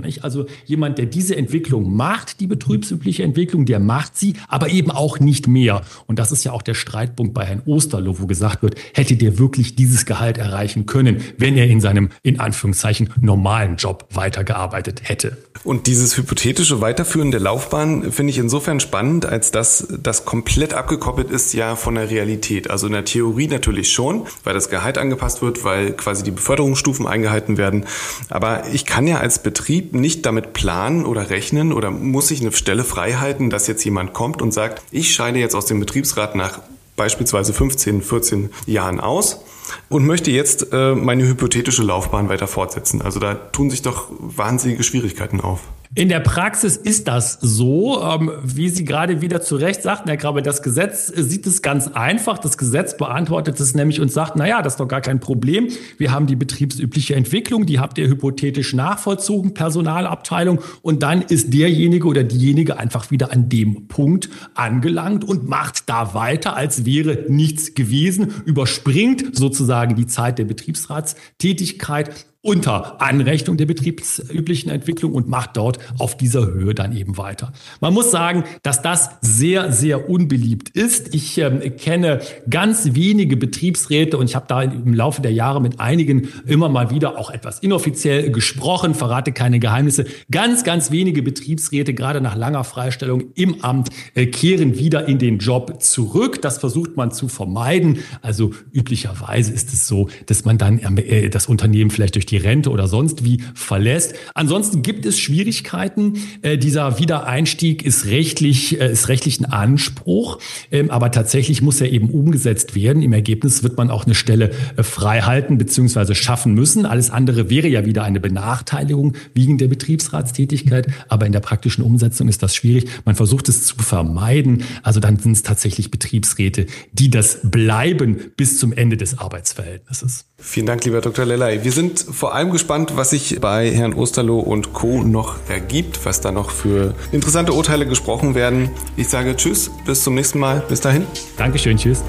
Nicht? 0.00 0.24
Also 0.24 0.46
jemand, 0.64 0.98
der 0.98 1.06
diese 1.06 1.36
Entwicklung 1.36 1.94
macht, 1.94 2.40
die 2.40 2.46
betriebsübliche 2.46 3.22
Entwicklung, 3.22 3.64
der 3.64 3.80
macht 3.80 4.16
sie, 4.16 4.34
aber 4.48 4.68
eben 4.70 4.90
auch 4.90 5.20
nicht 5.20 5.46
mehr. 5.48 5.82
Und 6.06 6.18
das 6.18 6.32
ist 6.32 6.44
ja 6.44 6.52
auch 6.52 6.62
der 6.62 6.74
Streitpunkt 6.74 7.34
bei 7.34 7.44
Herrn 7.44 7.62
Osterloh, 7.66 8.18
wo 8.18 8.26
gesagt 8.26 8.62
wird, 8.62 8.76
hätte 8.94 9.16
der 9.16 9.38
wirklich 9.38 9.76
dieses 9.76 10.06
Gehalt 10.06 10.38
erreichen 10.38 10.86
können, 10.86 11.22
wenn 11.38 11.56
er 11.56 11.66
in 11.66 11.80
seinem, 11.80 12.10
in 12.22 12.40
Anführungszeichen, 12.40 13.10
normalen 13.20 13.76
Job 13.76 14.06
weitergearbeitet 14.10 15.02
hätte. 15.04 15.36
Und 15.64 15.86
dieses 15.86 16.16
hypothetische 16.16 16.80
Weiterführen 16.80 17.30
der 17.30 17.40
Laufbahn 17.40 18.10
finde 18.10 18.30
ich 18.30 18.38
insofern 18.38 18.80
spannend, 18.80 19.26
als 19.26 19.50
dass 19.50 19.86
das 20.02 20.24
komplett 20.24 20.74
abgekoppelt 20.74 21.30
ist 21.30 21.54
ja 21.54 21.76
von 21.76 21.94
der 21.94 22.10
Realität. 22.10 22.70
Also 22.70 22.86
in 22.86 22.92
der 22.92 23.04
Theorie 23.04 23.46
natürlich 23.46 23.92
schon, 23.92 24.26
weil 24.44 24.54
das 24.54 24.70
Gehalt 24.70 24.98
angepasst 24.98 25.42
wird, 25.42 25.64
weil 25.64 25.92
quasi 25.92 26.24
die 26.24 26.30
Beförderungsstufen 26.30 27.06
eingehalten 27.06 27.58
werden. 27.58 27.84
Aber 28.28 28.64
ich 28.72 28.86
kann 28.86 29.06
ja 29.06 29.11
als 29.20 29.42
Betrieb 29.42 29.94
nicht 29.94 30.26
damit 30.26 30.52
planen 30.52 31.04
oder 31.04 31.30
rechnen 31.30 31.72
oder 31.72 31.90
muss 31.90 32.30
ich 32.30 32.40
eine 32.40 32.52
Stelle 32.52 32.84
frei 32.84 33.14
halten, 33.14 33.50
dass 33.50 33.66
jetzt 33.66 33.84
jemand 33.84 34.12
kommt 34.12 34.42
und 34.42 34.52
sagt, 34.52 34.82
ich 34.90 35.14
scheide 35.14 35.38
jetzt 35.38 35.54
aus 35.54 35.66
dem 35.66 35.80
Betriebsrat 35.80 36.34
nach 36.34 36.60
beispielsweise 36.96 37.52
15, 37.52 38.02
14 38.02 38.50
Jahren 38.66 39.00
aus 39.00 39.44
und 39.88 40.06
möchte 40.06 40.30
jetzt 40.30 40.72
äh, 40.72 40.94
meine 40.94 41.26
hypothetische 41.26 41.82
Laufbahn 41.82 42.28
weiter 42.28 42.46
fortsetzen. 42.46 43.02
Also 43.02 43.18
da 43.20 43.34
tun 43.34 43.70
sich 43.70 43.82
doch 43.82 44.08
wahnsinnige 44.18 44.82
Schwierigkeiten 44.82 45.40
auf. 45.40 45.60
In 45.94 46.08
der 46.08 46.20
Praxis 46.20 46.78
ist 46.78 47.06
das 47.06 47.36
so, 47.42 48.02
ähm, 48.02 48.30
wie 48.42 48.70
Sie 48.70 48.86
gerade 48.86 49.20
wieder 49.20 49.42
zu 49.42 49.56
Recht 49.56 49.82
sagten, 49.82 50.08
Herr 50.08 50.16
Grabe, 50.16 50.40
das 50.40 50.62
Gesetz 50.62 51.08
sieht 51.08 51.46
es 51.46 51.60
ganz 51.60 51.86
einfach. 51.86 52.38
Das 52.38 52.56
Gesetz 52.56 52.96
beantwortet 52.96 53.60
es 53.60 53.74
nämlich 53.74 54.00
und 54.00 54.10
sagt, 54.10 54.34
na 54.36 54.48
ja, 54.48 54.62
das 54.62 54.72
ist 54.74 54.80
doch 54.80 54.88
gar 54.88 55.02
kein 55.02 55.20
Problem. 55.20 55.68
Wir 55.98 56.10
haben 56.10 56.26
die 56.26 56.34
betriebsübliche 56.34 57.14
Entwicklung, 57.14 57.66
die 57.66 57.78
habt 57.78 57.98
ihr 57.98 58.08
hypothetisch 58.08 58.72
nachvollzogen, 58.72 59.52
Personalabteilung. 59.52 60.60
Und 60.80 61.02
dann 61.02 61.20
ist 61.20 61.52
derjenige 61.52 62.06
oder 62.06 62.24
diejenige 62.24 62.78
einfach 62.78 63.10
wieder 63.10 63.30
an 63.30 63.50
dem 63.50 63.86
Punkt 63.88 64.30
angelangt 64.54 65.24
und 65.24 65.46
macht 65.46 65.90
da 65.90 66.14
weiter, 66.14 66.56
als 66.56 66.86
wäre 66.86 67.26
nichts 67.28 67.74
gewesen, 67.74 68.32
überspringt 68.46 69.36
sozusagen 69.36 69.94
die 69.94 70.06
Zeit 70.06 70.38
der 70.38 70.46
Betriebsratstätigkeit 70.46 72.31
unter 72.42 73.00
Anrechnung 73.00 73.56
der 73.56 73.66
betriebsüblichen 73.66 74.70
Entwicklung 74.70 75.12
und 75.12 75.28
macht 75.28 75.56
dort 75.56 75.78
auf 75.98 76.16
dieser 76.16 76.44
Höhe 76.52 76.74
dann 76.74 76.96
eben 76.96 77.16
weiter. 77.16 77.52
Man 77.80 77.94
muss 77.94 78.10
sagen, 78.10 78.42
dass 78.64 78.82
das 78.82 79.10
sehr, 79.20 79.70
sehr 79.70 80.10
unbeliebt 80.10 80.68
ist. 80.70 81.14
Ich 81.14 81.38
ähm, 81.38 81.60
kenne 81.76 82.20
ganz 82.50 82.94
wenige 82.94 83.36
Betriebsräte 83.36 84.18
und 84.18 84.28
ich 84.28 84.34
habe 84.34 84.46
da 84.48 84.60
im 84.62 84.92
Laufe 84.92 85.22
der 85.22 85.32
Jahre 85.32 85.62
mit 85.62 85.78
einigen 85.78 86.28
immer 86.44 86.68
mal 86.68 86.90
wieder 86.90 87.16
auch 87.16 87.30
etwas 87.30 87.60
inoffiziell 87.60 88.32
gesprochen, 88.32 88.94
verrate 88.94 89.30
keine 89.30 89.60
Geheimnisse. 89.60 90.04
Ganz, 90.30 90.64
ganz 90.64 90.90
wenige 90.90 91.22
Betriebsräte, 91.22 91.94
gerade 91.94 92.20
nach 92.20 92.34
langer 92.34 92.64
Freistellung 92.64 93.32
im 93.36 93.62
Amt, 93.62 93.90
äh, 94.14 94.26
kehren 94.26 94.78
wieder 94.78 95.06
in 95.06 95.20
den 95.20 95.38
Job 95.38 95.80
zurück. 95.80 96.42
Das 96.42 96.58
versucht 96.58 96.96
man 96.96 97.12
zu 97.12 97.28
vermeiden. 97.28 97.98
Also 98.20 98.50
üblicherweise 98.72 99.52
ist 99.52 99.72
es 99.72 99.86
so, 99.86 100.08
dass 100.26 100.44
man 100.44 100.58
dann 100.58 100.80
äh, 100.98 101.30
das 101.30 101.46
Unternehmen 101.46 101.92
vielleicht 101.92 102.16
durch 102.16 102.26
die 102.32 102.38
Rente 102.38 102.70
oder 102.70 102.88
sonst 102.88 103.24
wie 103.24 103.42
verlässt. 103.54 104.14
Ansonsten 104.34 104.82
gibt 104.82 105.06
es 105.06 105.20
Schwierigkeiten. 105.20 106.14
Äh, 106.40 106.58
dieser 106.58 106.98
Wiedereinstieg 106.98 107.84
ist 107.84 108.06
rechtlich, 108.06 108.80
äh, 108.80 108.90
ist 108.90 109.08
rechtlich 109.08 109.40
ein 109.40 109.44
Anspruch, 109.44 110.38
ähm, 110.70 110.90
aber 110.90 111.10
tatsächlich 111.10 111.62
muss 111.62 111.80
er 111.80 111.92
eben 111.92 112.10
umgesetzt 112.10 112.74
werden. 112.74 113.02
Im 113.02 113.12
Ergebnis 113.12 113.62
wird 113.62 113.76
man 113.76 113.90
auch 113.90 114.06
eine 114.06 114.14
Stelle 114.14 114.50
äh, 114.76 114.82
frei 114.82 115.20
halten 115.20 115.58
bzw. 115.58 116.14
schaffen 116.14 116.54
müssen. 116.54 116.86
Alles 116.86 117.10
andere 117.10 117.50
wäre 117.50 117.68
ja 117.68 117.84
wieder 117.84 118.04
eine 118.04 118.18
Benachteiligung 118.18 119.14
wegen 119.34 119.58
der 119.58 119.68
Betriebsratstätigkeit, 119.68 120.86
aber 121.08 121.26
in 121.26 121.32
der 121.32 121.40
praktischen 121.40 121.84
Umsetzung 121.84 122.28
ist 122.28 122.42
das 122.42 122.54
schwierig. 122.54 122.86
Man 123.04 123.14
versucht 123.14 123.48
es 123.48 123.64
zu 123.66 123.76
vermeiden. 123.76 124.64
Also 124.82 125.00
dann 125.00 125.18
sind 125.18 125.32
es 125.32 125.42
tatsächlich 125.42 125.90
Betriebsräte, 125.90 126.66
die 126.92 127.10
das 127.10 127.40
bleiben 127.44 128.16
bis 128.36 128.58
zum 128.58 128.72
Ende 128.72 128.96
des 128.96 129.18
Arbeitsverhältnisses. 129.18 130.24
Vielen 130.44 130.66
Dank, 130.66 130.84
lieber 130.84 131.00
Dr. 131.00 131.24
Lellay. 131.24 131.62
Wir 131.62 131.70
sind 131.70 132.00
vor 132.00 132.34
allem 132.34 132.50
gespannt, 132.50 132.96
was 132.96 133.10
sich 133.10 133.40
bei 133.40 133.70
Herrn 133.70 133.94
Osterloh 133.94 134.40
und 134.40 134.72
Co. 134.72 135.02
noch 135.02 135.36
ergibt, 135.48 136.04
was 136.04 136.20
da 136.20 136.32
noch 136.32 136.50
für 136.50 136.94
interessante 137.12 137.52
Urteile 137.52 137.86
gesprochen 137.86 138.34
werden. 138.34 138.70
Ich 138.96 139.08
sage 139.08 139.36
Tschüss, 139.36 139.70
bis 139.86 140.02
zum 140.02 140.16
nächsten 140.16 140.40
Mal. 140.40 140.62
Bis 140.68 140.80
dahin. 140.80 141.06
Dankeschön, 141.36 141.76
Tschüss. 141.76 142.02